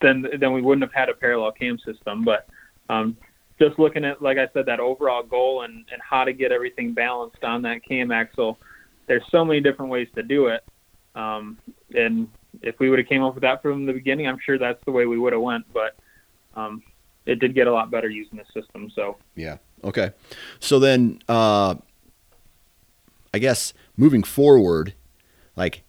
then 0.00 0.26
then 0.38 0.52
we 0.52 0.62
wouldn't 0.62 0.82
have 0.82 0.94
had 0.94 1.08
a 1.08 1.14
parallel 1.14 1.52
cam 1.52 1.78
system. 1.78 2.24
But 2.24 2.46
um, 2.88 3.16
just 3.58 3.78
looking 3.78 4.04
at, 4.04 4.22
like 4.22 4.38
I 4.38 4.48
said, 4.52 4.66
that 4.66 4.80
overall 4.80 5.22
goal 5.22 5.62
and, 5.62 5.84
and 5.92 6.00
how 6.02 6.24
to 6.24 6.32
get 6.32 6.52
everything 6.52 6.92
balanced 6.92 7.44
on 7.44 7.62
that 7.62 7.84
cam 7.84 8.10
axle, 8.10 8.58
there's 9.06 9.22
so 9.30 9.44
many 9.44 9.60
different 9.60 9.90
ways 9.90 10.08
to 10.14 10.22
do 10.22 10.46
it. 10.46 10.64
Um, 11.14 11.58
and 11.94 12.28
if 12.62 12.78
we 12.78 12.90
would 12.90 12.98
have 12.98 13.08
came 13.08 13.22
up 13.22 13.34
with 13.34 13.42
that 13.42 13.62
from 13.62 13.86
the 13.86 13.92
beginning, 13.92 14.26
I'm 14.26 14.38
sure 14.44 14.58
that's 14.58 14.82
the 14.84 14.92
way 14.92 15.06
we 15.06 15.18
would 15.18 15.32
have 15.32 15.42
went. 15.42 15.72
But 15.72 15.96
um, 16.54 16.82
it 17.26 17.38
did 17.38 17.54
get 17.54 17.66
a 17.66 17.72
lot 17.72 17.90
better 17.90 18.08
using 18.08 18.38
the 18.38 18.60
system. 18.60 18.90
So 18.94 19.16
yeah, 19.34 19.58
okay. 19.82 20.12
So 20.60 20.78
then, 20.78 21.20
uh, 21.28 21.76
I 23.32 23.38
guess 23.38 23.74
moving 23.96 24.22
forward, 24.22 24.94
like 25.56 25.82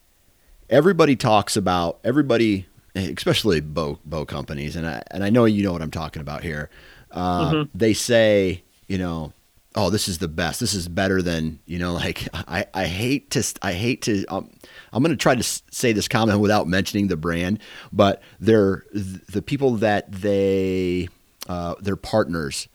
everybody 0.70 1.16
talks 1.16 1.56
about 1.56 2.00
everybody, 2.04 2.68
especially 2.96 3.62
bow 3.62 4.00
bow 4.06 4.26
companies, 4.26 4.76
and 4.76 4.88
I 4.88 5.04
and 5.12 5.24
I 5.24 5.30
know 5.30 5.46
you 5.46 5.64
know 5.64 5.74
what 5.74 5.82
I'm 5.82 5.92
talking 5.92 6.22
about 6.22 6.44
here. 6.44 6.70
Uh, 7.12 7.52
mm-hmm. 7.52 7.78
They 7.78 7.94
say, 7.94 8.64
you 8.88 8.98
know, 8.98 9.34
oh, 9.76 9.90
this 9.90 10.08
is 10.08 10.18
the 10.18 10.28
best. 10.28 10.60
This 10.60 10.74
is 10.74 10.88
better 10.88 11.22
than 11.22 11.60
you 11.66 11.80
know. 11.80 11.94
Like 12.06 12.28
I, 12.34 12.66
I 12.74 12.86
hate 12.86 13.32
to, 13.32 13.44
I 13.62 13.74
hate 13.74 14.04
to. 14.04 14.26
Um, 14.28 14.50
I'm 14.92 15.02
going 15.02 15.16
to 15.16 15.22
try 15.22 15.36
to 15.36 15.44
say 15.44 15.92
this 15.92 16.08
comment 16.08 16.40
without 16.40 16.68
mentioning 16.68 17.08
the 17.08 17.18
brand, 17.18 17.60
but 17.92 18.22
they're 18.40 18.86
the 18.92 19.42
people 19.42 19.76
that 19.78 20.12
they, 20.12 21.10
uh, 21.48 21.76
their 21.80 21.96
partners. 21.96 22.68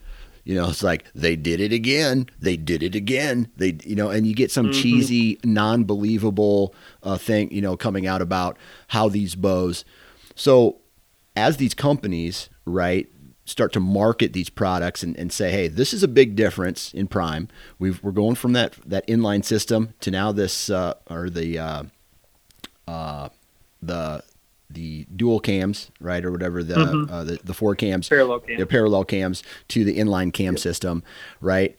You 0.43 0.55
know, 0.55 0.69
it's 0.69 0.83
like 0.83 1.05
they 1.13 1.35
did 1.35 1.59
it 1.59 1.71
again. 1.71 2.27
They 2.39 2.57
did 2.57 2.81
it 2.81 2.95
again. 2.95 3.49
They, 3.57 3.77
you 3.83 3.95
know, 3.95 4.09
and 4.09 4.25
you 4.25 4.33
get 4.33 4.51
some 4.51 4.67
mm-hmm. 4.67 4.81
cheesy, 4.81 5.39
non-believable 5.43 6.73
uh, 7.03 7.17
thing, 7.17 7.51
you 7.51 7.61
know, 7.61 7.77
coming 7.77 8.07
out 8.07 8.21
about 8.21 8.57
how 8.87 9.07
these 9.07 9.35
bows. 9.35 9.85
So, 10.35 10.77
as 11.35 11.57
these 11.57 11.73
companies, 11.73 12.49
right, 12.65 13.07
start 13.45 13.73
to 13.73 13.79
market 13.79 14.33
these 14.33 14.49
products 14.49 15.03
and, 15.03 15.15
and 15.17 15.31
say, 15.31 15.51
hey, 15.51 15.67
this 15.67 15.93
is 15.93 16.03
a 16.03 16.07
big 16.07 16.35
difference 16.35 16.93
in 16.93 17.07
Prime. 17.07 17.47
we 17.79 17.91
are 18.03 18.11
going 18.11 18.35
from 18.35 18.53
that 18.53 18.73
that 18.85 19.05
inline 19.07 19.43
system 19.43 19.93
to 19.99 20.09
now 20.09 20.31
this 20.31 20.69
uh, 20.69 20.93
or 21.09 21.29
the 21.29 21.59
uh, 21.59 21.83
uh, 22.87 23.29
the 23.81 24.23
the 24.73 25.05
dual 25.15 25.39
cams, 25.39 25.91
right, 25.99 26.23
or 26.23 26.31
whatever 26.31 26.63
the 26.63 26.75
mm-hmm. 26.75 27.13
uh, 27.13 27.23
the, 27.23 27.39
the 27.43 27.53
four 27.53 27.75
cams, 27.75 28.09
parallel 28.09 28.39
cams, 28.39 28.59
the 28.59 28.65
parallel 28.65 29.03
cams 29.05 29.43
to 29.69 29.83
the 29.83 29.97
inline 29.97 30.33
cam 30.33 30.53
yep. 30.53 30.59
system, 30.59 31.03
right? 31.39 31.77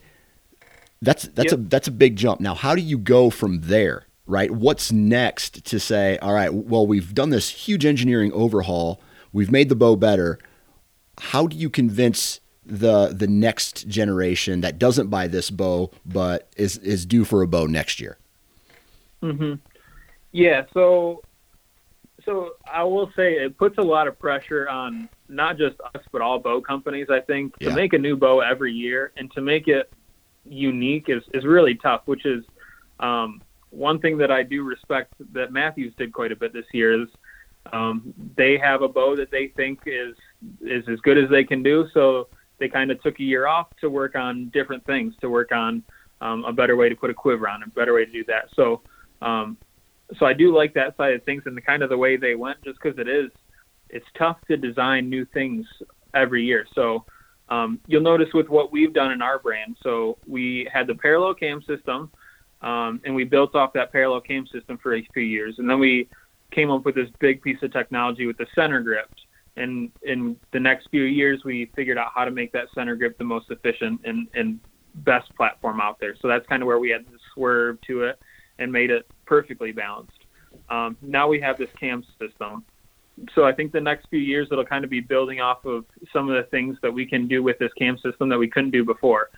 That's 1.01 1.25
that's 1.25 1.53
yep. 1.53 1.61
a 1.61 1.63
that's 1.63 1.89
a 1.89 1.93
big 1.93 2.17
jump. 2.17 2.41
Now, 2.41 2.55
how 2.55 2.75
do 2.75 2.83
you 2.83 2.99
go 2.99 3.31
from 3.31 3.63
there, 3.63 4.07
right? 4.27 4.51
What's 4.51 4.93
next 4.93 5.65
to 5.65 5.81
say, 5.81 6.19
all 6.19 6.33
right, 6.33 6.53
well, 6.53 6.87
we've 6.87 7.15
done 7.15 7.31
this 7.31 7.49
huge 7.49 7.85
engineering 7.85 8.33
overhaul, 8.33 9.01
we've 9.33 9.51
made 9.51 9.69
the 9.69 9.77
bow 9.77 9.97
better 9.97 10.39
how 11.19 11.47
do 11.47 11.57
you 11.57 11.71
convince 11.71 12.41
the 12.65 13.09
the 13.09 13.27
next 13.27 13.89
generation 13.89 14.61
that 14.61 14.79
doesn't 14.79 15.09
buy 15.09 15.27
this 15.27 15.51
bow 15.51 15.91
but 16.07 16.49
is 16.57 16.79
is 16.79 17.05
due 17.05 17.25
for 17.25 17.43
a 17.43 17.47
bow 17.47 17.67
next 17.67 18.01
year? 18.01 18.19
Mm-hmm. 19.23 19.55
Yeah, 20.33 20.65
so 20.73 21.23
so 22.25 22.51
I 22.71 22.85
will 22.85 23.11
say 23.17 23.35
it 23.35 23.57
puts 23.59 23.79
a 23.79 23.83
lot 23.83 24.09
of 24.09 24.19
pressure 24.19 24.69
on 24.69 25.09
not 25.29 25.59
just 25.59 25.77
us 25.81 26.03
but 26.13 26.21
all 26.21 26.39
bow 26.39 26.61
companies 26.61 27.09
I 27.11 27.21
think 27.21 27.57
to 27.59 27.75
make 27.75 27.93
a 27.93 27.99
new 27.99 28.17
bow 28.17 28.41
every 28.41 28.73
year 28.73 29.13
and 29.17 29.31
to 29.33 29.41
make 29.41 29.69
it 29.69 29.93
unique 30.45 31.09
is 31.09 31.23
is 31.33 31.45
really 31.45 31.75
tough, 31.77 32.03
which 32.07 32.27
is 32.27 32.45
um, 33.01 33.43
one 33.71 33.99
thing 33.99 34.19
that 34.19 34.31
I 34.31 34.43
do 34.43 34.63
respect 34.63 35.15
that 35.33 35.53
Mathews 35.53 35.95
did 35.97 36.13
quite 36.13 36.33
a 36.33 36.37
bit 36.37 36.53
this 36.53 36.67
year 36.73 37.03
is 37.03 37.09
um, 37.73 38.13
they 38.37 38.59
have 38.59 38.83
a 38.83 38.89
bow 38.89 39.17
that 39.17 39.31
they 39.31 39.49
think 39.49 39.81
is 39.87 40.17
is 40.61 40.85
as 40.89 41.01
good 41.01 41.19
as 41.19 41.31
they 41.31 41.45
can 41.45 41.63
do. 41.63 41.89
So 41.95 42.29
they 42.59 42.69
kind 42.69 42.91
of 42.91 43.03
took 43.03 43.19
a 43.19 43.23
year 43.23 43.47
off 43.47 43.69
to 43.81 43.91
work 43.91 44.15
on 44.15 44.51
different 44.51 44.85
things, 44.87 45.15
to 45.21 45.31
work 45.31 45.53
on 45.53 45.83
um, 46.21 46.45
a 46.45 46.53
better 46.53 46.77
way 46.77 46.89
to 46.89 46.95
put 46.95 47.11
a 47.11 47.15
quiver 47.15 47.49
on, 47.49 47.63
a 47.63 47.67
better 47.69 47.95
way 47.95 48.05
to 48.05 48.13
do 48.13 48.25
that. 48.25 48.49
So, 48.55 48.83
um, 49.21 49.57
so 50.19 50.27
I 50.27 50.33
do 50.33 50.55
like 50.55 50.75
that 50.75 50.97
side 50.97 51.15
of 51.15 51.23
things 51.25 51.43
and 51.47 51.57
the 51.57 51.61
kind 51.61 51.83
of 51.83 51.91
the 51.91 51.97
way 51.97 52.17
they 52.17 52.35
went, 52.35 52.63
just 52.65 52.79
because 52.83 52.99
it 52.99 53.09
is, 53.09 53.31
it's 53.91 54.07
tough 54.17 54.39
to 54.49 54.57
design 54.57 55.09
new 55.09 55.25
things 55.27 55.67
every 56.15 56.45
year. 56.45 56.67
So 56.75 57.05
um, 57.49 57.81
you'll 57.87 58.03
notice 58.03 58.29
with 58.33 58.49
what 58.49 58.73
we've 58.73 58.93
done 58.93 59.13
in 59.13 59.23
our 59.23 59.39
brand. 59.39 59.77
So 59.83 60.19
we 60.27 60.69
had 60.73 60.87
the 60.87 60.95
parallel 60.95 61.35
cam 61.35 61.63
system, 61.63 62.11
um, 62.63 63.01
and 63.05 63.15
we 63.15 63.25
built 63.25 63.55
off 63.55 63.73
that 63.75 63.93
parallel 63.93 64.21
cam 64.21 64.47
system 64.47 64.79
for 64.83 64.95
a 64.95 65.07
few 65.13 65.23
years, 65.23 65.57
and 65.59 65.69
then 65.69 65.79
we 65.79 66.09
came 66.53 66.71
up 66.71 66.85
with 66.85 66.95
this 66.95 67.09
big 67.19 67.43
piece 67.43 67.59
of 67.63 67.73
technology 67.73 68.27
with 68.27 68.37
the 68.37 68.47
center 68.55 68.81
grips 68.81 69.23
and 69.57 69.91
in 70.03 70.37
the 70.53 70.61
next 70.61 70.89
few 70.91 71.03
years 71.03 71.43
we 71.45 71.71
figured 71.75 71.99
out 71.99 72.09
how 72.15 72.25
to 72.25 72.31
make 72.31 72.53
that 72.53 72.67
center 72.75 72.97
grip 72.97 73.19
the 73.19 73.25
most 73.25 73.51
efficient 73.51 74.01
and, 74.05 74.29
and 74.35 74.61
best 74.97 75.35
platform 75.37 75.81
out 75.81 75.99
there 76.01 76.15
so 76.21 76.29
that's 76.29 76.47
kind 76.47 76.63
of 76.63 76.67
where 76.67 76.79
we 76.79 76.91
had 76.91 77.05
to 77.07 77.19
swerve 77.35 77.81
to 77.81 78.03
it 78.05 78.19
and 78.59 78.71
made 78.71 78.91
it 78.91 79.07
perfectly 79.33 79.73
balanced. 79.73 80.27
Um, 80.69 80.95
now 81.01 81.27
we 81.27 81.41
have 81.41 81.57
this 81.57 81.71
cam 81.81 82.05
system. 82.21 82.67
So 83.35 83.45
i 83.45 83.53
think 83.53 83.73
the 83.73 83.81
next 83.81 84.09
few 84.11 84.19
years 84.19 84.49
it'll 84.53 84.67
kind 84.75 84.85
of 84.85 84.91
be 84.91 85.01
building 85.01 85.41
off 85.41 85.65
of 85.65 85.87
some 86.13 86.29
of 86.29 86.37
the 86.37 86.51
things 86.51 86.77
that 86.83 86.93
we 86.93 87.07
can 87.07 87.29
do 87.29 87.43
with 87.43 87.59
this 87.59 87.73
cam 87.79 87.97
system 87.97 88.29
that 88.29 88.39
we 88.39 88.49
couldn't 88.49 88.73
do 88.73 88.85
before. 88.85 89.31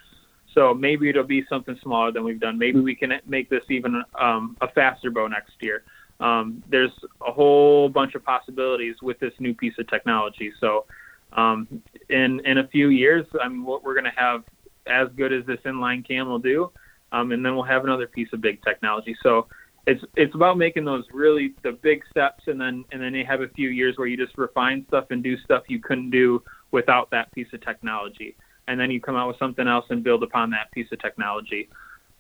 So 0.53 0.75
maybe 0.75 1.09
it'll 1.11 1.23
be 1.39 1.45
something 1.49 1.79
smaller 1.81 2.11
than 2.11 2.25
we've 2.25 2.41
done. 2.41 2.59
Maybe 2.59 2.81
we 2.81 2.97
can 2.97 3.13
make 3.25 3.49
this 3.51 3.63
even 3.71 4.03
um, 4.21 4.57
a 4.61 4.67
faster 4.67 5.13
bow 5.13 5.29
next 5.29 5.53
year. 5.61 5.85
Um, 6.19 6.65
there's 6.69 6.97
a 7.25 7.31
whole 7.31 7.89
bunch 7.89 8.17
of 8.17 8.25
possibilities 8.25 8.97
with 9.01 9.21
this 9.21 9.35
new 9.39 9.55
piece 9.55 9.75
of 9.79 9.87
technology. 9.89 10.53
So, 10.61 10.87
um, 11.33 11.83
in 12.09 12.41
in 12.45 12.59
a 12.59 12.67
few 12.69 12.89
years, 12.89 13.27
I 13.41 13.49
mean, 13.49 13.65
what 13.65 13.85
we're 13.85 13.99
going 14.01 14.11
to 14.15 14.21
have 14.27 14.43
as 14.87 15.09
good 15.17 15.33
as 15.33 15.45
this 15.47 15.61
inline 15.65 16.07
cam 16.07 16.29
will 16.29 16.45
do, 16.55 16.71
um, 17.13 17.33
and 17.33 17.45
then 17.45 17.55
we'll 17.55 17.71
have 17.75 17.85
another 17.85 18.07
piece 18.07 18.33
of 18.33 18.41
big 18.41 18.63
technology. 18.63 19.17
So, 19.23 19.49
it's 19.87 20.03
it's 20.17 20.35
about 20.35 20.57
making 20.57 20.85
those 20.85 21.05
really 21.13 21.55
the 21.63 21.73
big 21.73 22.03
steps, 22.11 22.45
and 22.47 22.61
then 22.61 22.85
and 22.93 23.03
then 23.03 23.15
you 23.15 23.25
have 23.27 23.43
a 23.43 23.49
few 23.49 23.69
years 23.69 23.97
where 23.97 24.07
you 24.07 24.17
just 24.17 24.37
refine 24.39 24.85
stuff 24.89 25.07
and 25.11 25.23
do 25.23 25.37
stuff 25.39 25.65
you 25.69 25.81
couldn't 25.81 26.11
do 26.11 26.43
without 26.71 27.11
that 27.11 27.31
piece 27.33 27.49
of 27.53 27.61
technology, 27.61 28.37
and 28.69 28.81
then 28.81 28.91
you 28.91 29.01
come 29.01 29.17
out 29.17 29.29
with 29.29 29.39
something 29.39 29.69
else 29.69 29.85
and 29.91 30.03
build 30.03 30.23
upon 30.23 30.51
that 30.51 30.71
piece 30.73 30.91
of 30.93 31.01
technology. 31.01 31.69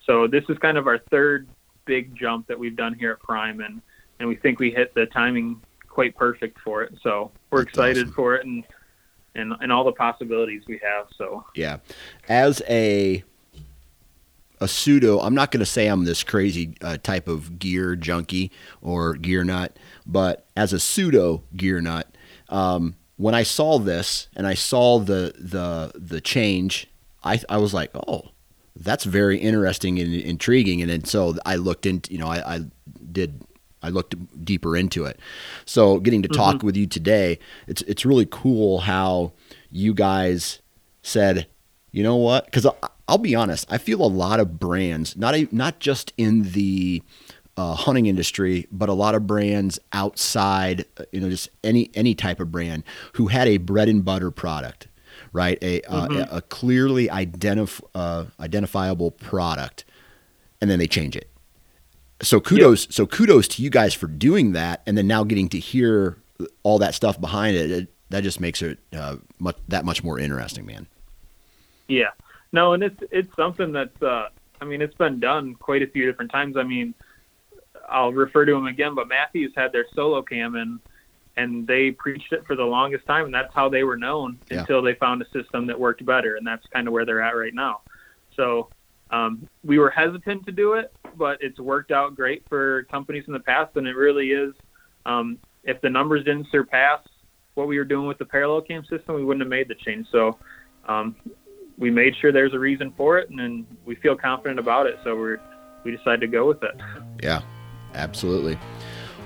So 0.06 0.26
this 0.26 0.44
is 0.48 0.58
kind 0.58 0.76
of 0.76 0.86
our 0.86 0.98
third 1.10 1.48
big 1.86 2.14
jump 2.16 2.46
that 2.48 2.58
we've 2.58 2.76
done 2.76 2.94
here 2.94 3.12
at 3.12 3.20
Prime, 3.20 3.60
and 3.60 3.80
and 4.20 4.28
we 4.28 4.36
think 4.36 4.58
we 4.58 4.70
hit 4.70 4.94
the 4.94 5.06
timing 5.06 5.60
quite 5.88 6.14
perfect 6.16 6.58
for 6.60 6.82
it. 6.82 6.92
So 7.02 7.30
we're 7.50 7.60
That's 7.60 7.70
excited 7.70 8.02
awesome. 8.04 8.14
for 8.14 8.34
it, 8.34 8.44
and 8.44 8.64
and 9.34 9.54
and 9.60 9.72
all 9.72 9.84
the 9.84 9.92
possibilities 9.92 10.62
we 10.68 10.80
have. 10.82 11.06
So 11.16 11.44
yeah, 11.54 11.78
as 12.28 12.60
a 12.68 13.24
a 14.64 14.68
pseudo, 14.68 15.20
I'm 15.20 15.34
not 15.34 15.50
going 15.50 15.60
to 15.60 15.66
say 15.66 15.86
I'm 15.86 16.04
this 16.04 16.24
crazy 16.24 16.76
uh, 16.82 16.96
type 16.96 17.28
of 17.28 17.58
gear 17.58 17.94
junkie 17.94 18.50
or 18.82 19.14
gear 19.14 19.44
nut, 19.44 19.78
but 20.06 20.46
as 20.56 20.72
a 20.72 20.80
pseudo 20.80 21.44
gear 21.56 21.80
nut, 21.80 22.14
um, 22.48 22.96
when 23.16 23.34
I 23.34 23.44
saw 23.44 23.78
this 23.78 24.28
and 24.34 24.46
I 24.46 24.54
saw 24.54 24.98
the 24.98 25.34
the 25.38 25.92
the 25.94 26.20
change, 26.20 26.88
I 27.22 27.40
I 27.48 27.58
was 27.58 27.72
like, 27.72 27.90
oh, 27.94 28.30
that's 28.76 29.04
very 29.04 29.38
interesting 29.38 29.98
and 29.98 30.12
intriguing. 30.12 30.82
And 30.82 30.90
then 30.90 31.04
so 31.04 31.36
I 31.46 31.56
looked 31.56 31.86
into, 31.86 32.12
you 32.12 32.18
know, 32.18 32.26
I, 32.26 32.56
I 32.56 32.60
did, 33.12 33.44
I 33.82 33.90
looked 33.90 34.44
deeper 34.44 34.76
into 34.76 35.04
it. 35.04 35.20
So 35.64 36.00
getting 36.00 36.22
to 36.22 36.28
talk 36.28 36.56
mm-hmm. 36.56 36.66
with 36.66 36.76
you 36.76 36.86
today, 36.86 37.38
it's, 37.66 37.82
it's 37.82 38.04
really 38.04 38.26
cool 38.28 38.80
how 38.80 39.32
you 39.70 39.94
guys 39.94 40.60
said, 41.02 41.46
you 41.92 42.02
know 42.02 42.16
what? 42.16 42.50
Cause 42.50 42.66
I'll, 43.06 43.18
be 43.18 43.34
honest. 43.34 43.66
I 43.70 43.78
feel 43.78 44.02
a 44.02 44.08
lot 44.08 44.40
of 44.40 44.58
brands, 44.58 45.16
not 45.16 45.34
a, 45.34 45.48
not 45.50 45.78
just 45.80 46.12
in 46.16 46.52
the, 46.52 47.02
uh, 47.56 47.74
hunting 47.74 48.06
industry, 48.06 48.66
but 48.72 48.88
a 48.88 48.92
lot 48.92 49.14
of 49.14 49.26
brands 49.26 49.78
outside, 49.92 50.86
you 51.12 51.20
know, 51.20 51.30
just 51.30 51.50
any 51.62 51.88
any 51.94 52.12
type 52.12 52.40
of 52.40 52.50
brand 52.50 52.82
who 53.12 53.28
had 53.28 53.46
a 53.46 53.58
bread 53.58 53.88
and 53.88 54.04
butter 54.04 54.32
product 54.32 54.88
right? 55.34 55.58
A, 55.62 55.82
uh, 55.82 56.08
mm-hmm. 56.08 56.34
a, 56.34 56.38
a, 56.38 56.42
clearly 56.42 57.08
identif- 57.08 57.82
uh, 57.94 58.24
identifiable 58.40 59.10
product, 59.10 59.84
and 60.60 60.70
then 60.70 60.78
they 60.78 60.86
change 60.86 61.16
it. 61.16 61.30
So 62.22 62.40
kudos, 62.40 62.86
yep. 62.86 62.92
so 62.92 63.06
kudos 63.06 63.48
to 63.48 63.62
you 63.62 63.68
guys 63.68 63.92
for 63.92 64.06
doing 64.06 64.52
that, 64.52 64.82
and 64.86 64.96
then 64.96 65.06
now 65.06 65.24
getting 65.24 65.48
to 65.50 65.58
hear 65.58 66.16
all 66.62 66.78
that 66.78 66.94
stuff 66.94 67.20
behind 67.20 67.56
it, 67.56 67.70
it 67.70 67.88
that 68.10 68.22
just 68.22 68.40
makes 68.40 68.62
it 68.62 68.78
uh, 68.92 69.16
much 69.38 69.56
that 69.68 69.84
much 69.84 70.02
more 70.02 70.18
interesting, 70.18 70.64
man. 70.64 70.86
Yeah, 71.88 72.10
no, 72.54 72.72
and 72.72 72.84
it's 72.84 73.02
it's 73.10 73.34
something 73.34 73.72
that's 73.72 74.00
uh, 74.00 74.28
I 74.60 74.64
mean 74.64 74.80
it's 74.80 74.94
been 74.94 75.18
done 75.18 75.56
quite 75.56 75.82
a 75.82 75.88
few 75.88 76.06
different 76.06 76.30
times. 76.30 76.56
I 76.56 76.62
mean, 76.62 76.94
I'll 77.88 78.12
refer 78.12 78.44
to 78.44 78.52
them 78.52 78.66
again, 78.66 78.94
but 78.94 79.08
Mathews 79.08 79.52
had 79.56 79.72
their 79.72 79.86
solo 79.92 80.22
cam 80.22 80.54
and 80.54 80.78
and 81.36 81.66
they 81.66 81.90
preached 81.90 82.32
it 82.32 82.46
for 82.46 82.54
the 82.54 82.62
longest 82.62 83.06
time, 83.06 83.24
and 83.24 83.34
that's 83.34 83.52
how 83.52 83.68
they 83.68 83.82
were 83.82 83.96
known 83.96 84.38
yeah. 84.48 84.60
until 84.60 84.82
they 84.82 84.94
found 84.94 85.20
a 85.20 85.24
system 85.30 85.66
that 85.66 85.78
worked 85.78 86.06
better, 86.06 86.36
and 86.36 86.46
that's 86.46 86.64
kind 86.68 86.86
of 86.86 86.92
where 86.92 87.04
they're 87.04 87.20
at 87.20 87.36
right 87.36 87.54
now. 87.54 87.80
So 88.36 88.68
um, 89.10 89.48
we 89.64 89.80
were 89.80 89.90
hesitant 89.90 90.46
to 90.46 90.52
do 90.52 90.74
it, 90.74 90.92
but 91.16 91.38
it's 91.40 91.58
worked 91.58 91.90
out 91.90 92.14
great 92.14 92.44
for 92.48 92.84
companies 92.84 93.24
in 93.26 93.32
the 93.32 93.40
past, 93.40 93.76
and 93.76 93.88
it 93.88 93.96
really 93.96 94.30
is. 94.30 94.54
Um, 95.06 95.38
if 95.64 95.80
the 95.80 95.90
numbers 95.90 96.24
didn't 96.24 96.46
surpass 96.52 97.00
what 97.54 97.66
we 97.66 97.78
were 97.78 97.84
doing 97.84 98.06
with 98.06 98.18
the 98.18 98.24
parallel 98.24 98.60
cam 98.60 98.84
system, 98.84 99.16
we 99.16 99.24
wouldn't 99.24 99.42
have 99.42 99.50
made 99.50 99.66
the 99.66 99.74
change. 99.74 100.06
So 100.12 100.38
um, 100.86 101.16
we 101.78 101.90
made 101.90 102.14
sure 102.20 102.32
there's 102.32 102.54
a 102.54 102.58
reason 102.58 102.92
for 102.96 103.18
it, 103.18 103.30
and 103.30 103.38
then 103.38 103.66
we 103.84 103.94
feel 103.96 104.16
confident 104.16 104.58
about 104.58 104.86
it. 104.86 104.98
So 105.04 105.16
we 105.16 105.36
we 105.84 105.96
decided 105.96 106.20
to 106.20 106.28
go 106.28 106.46
with 106.46 106.62
it. 106.62 106.74
Yeah, 107.22 107.42
absolutely. 107.94 108.58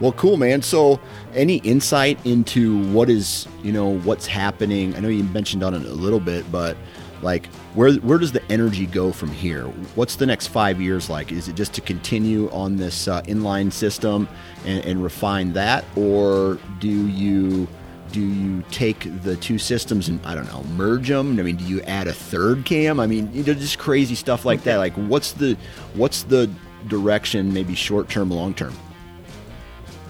Well, 0.01 0.13
cool, 0.13 0.37
man. 0.37 0.63
So, 0.63 1.01
any 1.35 1.57
insight 1.59 2.25
into 2.25 2.87
what 2.93 3.11
is 3.11 3.49
you 3.63 3.73
know 3.73 3.99
what's 3.99 4.27
happening? 4.27 4.95
I 4.95 5.01
know 5.01 5.09
you 5.09 5.25
mentioned 5.25 5.63
on 5.63 5.75
it 5.75 5.85
a 5.85 5.93
little 5.93 6.21
bit, 6.21 6.51
but 6.53 6.77
like 7.21 7.47
where 7.75 7.93
where 7.95 8.19
does 8.19 8.33
the 8.33 8.43
energy 8.51 8.87
go 8.87 9.13
from 9.13 9.31
here? 9.31 9.65
What's 9.95 10.17
the 10.17 10.27
next 10.27 10.49
five 10.49 10.81
years 10.81 11.11
like? 11.11 11.33
Is 11.33 11.49
it 11.49 11.57
just 11.57 11.75
to 11.75 11.81
continue 11.81 12.51
on 12.51 12.77
this 12.77 13.09
uh, 13.09 13.23
inline 13.23 13.73
system 13.73 14.29
and, 14.65 14.85
and 14.85 15.03
refine 15.03 15.53
that, 15.55 15.85
or 15.97 16.59
do 16.79 17.09
you 17.09 17.67
do 18.13 18.21
you 18.21 18.63
take 18.71 19.07
the 19.23 19.37
two 19.37 19.59
systems 19.59 20.09
and 20.09 20.25
I 20.25 20.35
don't 20.35 20.47
know 20.47 20.63
merge 20.75 21.09
them? 21.09 21.39
I 21.39 21.43
mean, 21.43 21.57
do 21.57 21.65
you 21.65 21.81
add 21.83 22.07
a 22.07 22.13
third 22.13 22.65
cam? 22.65 23.01
I 23.01 23.07
mean, 23.07 23.31
you 23.33 23.43
know, 23.43 23.55
just 23.55 23.79
crazy 23.79 24.15
stuff 24.15 24.45
like 24.45 24.63
that. 24.65 24.77
Like, 24.77 24.95
what's 24.95 25.33
the 25.33 25.57
what's 25.95 26.23
the 26.25 26.51
direction? 26.87 27.53
Maybe 27.53 27.75
short 27.75 28.09
term, 28.09 28.31
long 28.31 28.55
term. 28.55 28.75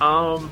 Um, 0.01 0.51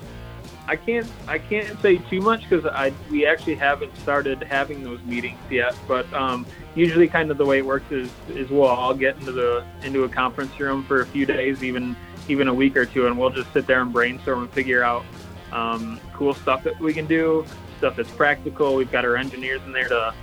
I 0.69 0.77
can't 0.77 1.07
I 1.29 1.39
can't 1.39 1.81
say 1.81 1.97
too 1.97 2.21
much 2.21 2.49
because 2.49 2.67
I 2.67 2.93
we 3.11 3.27
actually 3.27 3.55
haven't 3.55 3.97
started 3.99 4.43
having 4.43 4.83
those 4.83 5.03
meetings 5.03 5.39
yet. 5.51 5.77
But 5.87 6.13
um, 6.13 6.45
usually, 6.75 7.09
kind 7.09 7.31
of 7.31 7.39
the 7.39 7.47
way 7.47 7.59
it 7.59 7.67
works 7.67 7.91
is 7.91 8.11
is 8.29 8.51
we'll 8.51 8.65
all 8.65 8.95
get 8.95 9.17
into 9.17 9.33
the 9.33 9.65
into 9.83 10.05
a 10.05 10.09
conference 10.09 10.59
room 10.59 10.85
for 10.85 11.01
a 11.03 11.07
few 11.07 11.27
days, 11.27 11.63
even 11.63 11.97
even 12.29 12.49
a 12.49 12.55
week 12.55 12.77
or 12.77 12.87
two, 12.87 13.07
and 13.07 13.19
we'll 13.19 13.31
just 13.31 13.53
sit 13.53 13.67
there 13.67 13.81
and 13.81 13.93
brainstorm 13.93 14.43
and 14.43 14.51
figure 14.51 14.83
out 14.83 15.05
um, 15.53 16.01
cool 16.13 16.35
stuff 16.35 16.63
that 16.65 16.79
we 16.81 16.93
can 16.93 17.07
do, 17.07 17.45
stuff 17.79 17.97
that's 17.97 18.11
practical. 18.11 18.75
We've 18.75 18.91
got 18.91 19.05
our 19.05 19.17
engineers 19.17 19.63
in 19.65 19.73
there 19.73 19.89
to, 19.89 20.15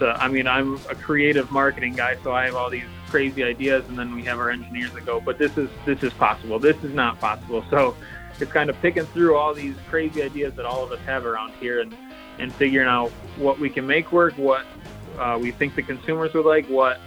to. 0.00 0.06
I 0.06 0.28
mean, 0.28 0.46
I'm 0.46 0.74
a 0.88 0.94
creative 0.94 1.50
marketing 1.50 1.94
guy, 1.94 2.16
so 2.22 2.32
I 2.32 2.46
have 2.46 2.54
all 2.54 2.70
these 2.70 2.84
crazy 3.08 3.42
ideas, 3.42 3.84
and 3.88 3.98
then 3.98 4.14
we 4.14 4.22
have 4.24 4.38
our 4.38 4.50
engineers 4.50 4.92
that 4.92 5.06
go, 5.06 5.20
but 5.20 5.38
this 5.38 5.56
is 5.58 5.68
this 5.84 6.02
is 6.02 6.12
possible. 6.14 6.58
This 6.58 6.76
is 6.84 6.94
not 6.94 7.18
possible. 7.20 7.64
So 7.70 7.96
it's 8.38 8.52
kind 8.52 8.70
of 8.70 8.80
picking 8.80 9.04
through 9.06 9.36
all 9.36 9.52
these 9.54 9.74
crazy 9.88 10.22
ideas 10.22 10.54
that 10.54 10.64
all 10.64 10.84
of 10.84 10.92
us 10.92 11.00
have 11.00 11.26
around 11.26 11.52
here, 11.54 11.80
and 11.80 11.96
and 12.38 12.52
figuring 12.54 12.88
out 12.88 13.10
what 13.36 13.58
we 13.58 13.68
can 13.68 13.86
make 13.86 14.12
work, 14.12 14.34
what 14.38 14.64
uh, 15.18 15.38
we 15.40 15.50
think 15.50 15.74
the 15.74 15.82
consumers 15.82 16.32
would 16.32 16.46
like, 16.46 16.66
what, 16.66 16.98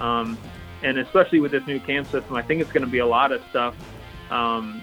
um, 0.00 0.36
and 0.82 0.98
especially 0.98 1.40
with 1.40 1.52
this 1.52 1.64
new 1.66 1.78
cam 1.78 2.04
system, 2.04 2.34
I 2.34 2.42
think 2.42 2.60
it's 2.60 2.72
going 2.72 2.84
to 2.84 2.90
be 2.90 2.98
a 2.98 3.06
lot 3.06 3.30
of 3.30 3.42
stuff 3.50 3.76
um, 4.30 4.82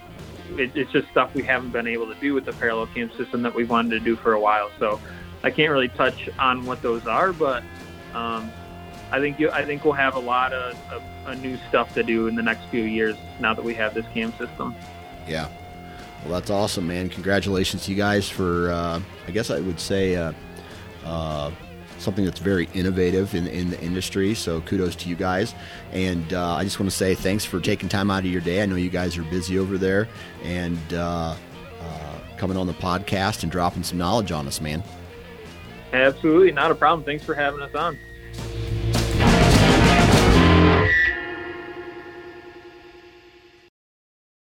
it, 0.52 0.72
it's 0.76 0.92
just 0.92 1.10
stuff 1.10 1.34
we 1.34 1.44
haven't 1.44 1.72
been 1.72 1.88
able 1.88 2.08
to 2.08 2.20
do 2.20 2.34
with 2.34 2.46
the 2.46 2.54
parallel 2.54 2.88
cam 2.88 3.12
system 3.18 3.42
that 3.44 3.54
we've 3.54 3.70
wanted 3.70 3.92
to 3.92 4.00
do 4.00 4.16
for 4.16 4.34
a 4.34 4.40
while. 4.40 4.70
So 4.80 5.00
I 5.44 5.52
can't 5.52 5.72
really 5.72 5.90
touch 5.90 6.30
on 6.40 6.66
what 6.66 6.82
those 6.82 7.06
are, 7.08 7.34
but 7.34 7.64
um, 8.14 8.52
I 9.12 9.20
think 9.20 9.40
you, 9.40 9.50
I 9.52 9.64
think 9.66 9.84
we'll 9.84 9.94
have 9.94 10.16
a 10.16 10.20
lot 10.20 10.54
of, 10.54 10.76
of, 10.92 11.04
of, 11.26 11.42
new 11.42 11.58
stuff 11.70 11.94
to 11.94 12.04
do 12.04 12.28
in 12.28 12.36
the 12.36 12.42
next 12.42 12.66
few 12.66 12.84
years 12.84 13.16
now 13.40 13.54
that 13.54 13.64
we 13.64 13.74
have 13.76 13.94
this 13.94 14.06
cam 14.14 14.32
system. 14.38 14.76
Yeah. 15.28 15.50
Well, 16.24 16.34
that's 16.34 16.50
awesome, 16.50 16.88
man. 16.88 17.10
Congratulations 17.10 17.86
to 17.86 17.92
you 17.92 17.98
guys 17.98 18.30
for, 18.30 18.72
uh, 18.72 19.00
I 19.28 19.32
guess 19.32 19.50
I 19.50 19.60
would 19.60 19.80
say, 19.80 20.16
uh, 20.16 20.34
uh, 21.06 21.52
something 22.00 22.26
that's 22.26 22.40
very 22.40 22.70
innovative 22.74 23.34
in, 23.36 23.48
in 23.48 23.70
the 23.70 23.82
industry. 23.82 24.34
So 24.34 24.62
kudos 24.62 24.96
to 24.98 25.10
you 25.10 25.16
guys. 25.16 25.54
And 25.92 26.34
uh, 26.34 26.56
I 26.56 26.64
just 26.64 26.80
want 26.80 26.90
to 26.90 26.96
say 26.96 27.16
thanks 27.16 27.46
for 27.46 27.60
taking 27.60 27.90
time 27.90 28.12
out 28.12 28.20
of 28.20 28.32
your 28.32 28.42
day. 28.42 28.62
I 28.62 28.66
know 28.66 28.76
you 28.76 28.90
guys 28.90 29.18
are 29.18 29.24
busy 29.24 29.58
over 29.58 29.78
there 29.78 30.08
and 30.44 30.80
uh, 30.94 31.36
uh, 31.82 32.20
coming 32.38 32.58
on 32.58 32.68
the 32.68 32.74
podcast 32.74 33.44
and 33.44 33.52
dropping 33.52 33.84
some 33.84 33.98
knowledge 33.98 34.32
on 34.32 34.48
us, 34.48 34.62
man. 34.62 34.84
Absolutely. 35.94 36.52
Not 36.52 36.72
a 36.72 36.76
problem. 36.76 37.06
Thanks 37.06 37.24
for 37.24 37.34
having 37.34 37.62
us 37.62 37.74
on. 37.74 37.98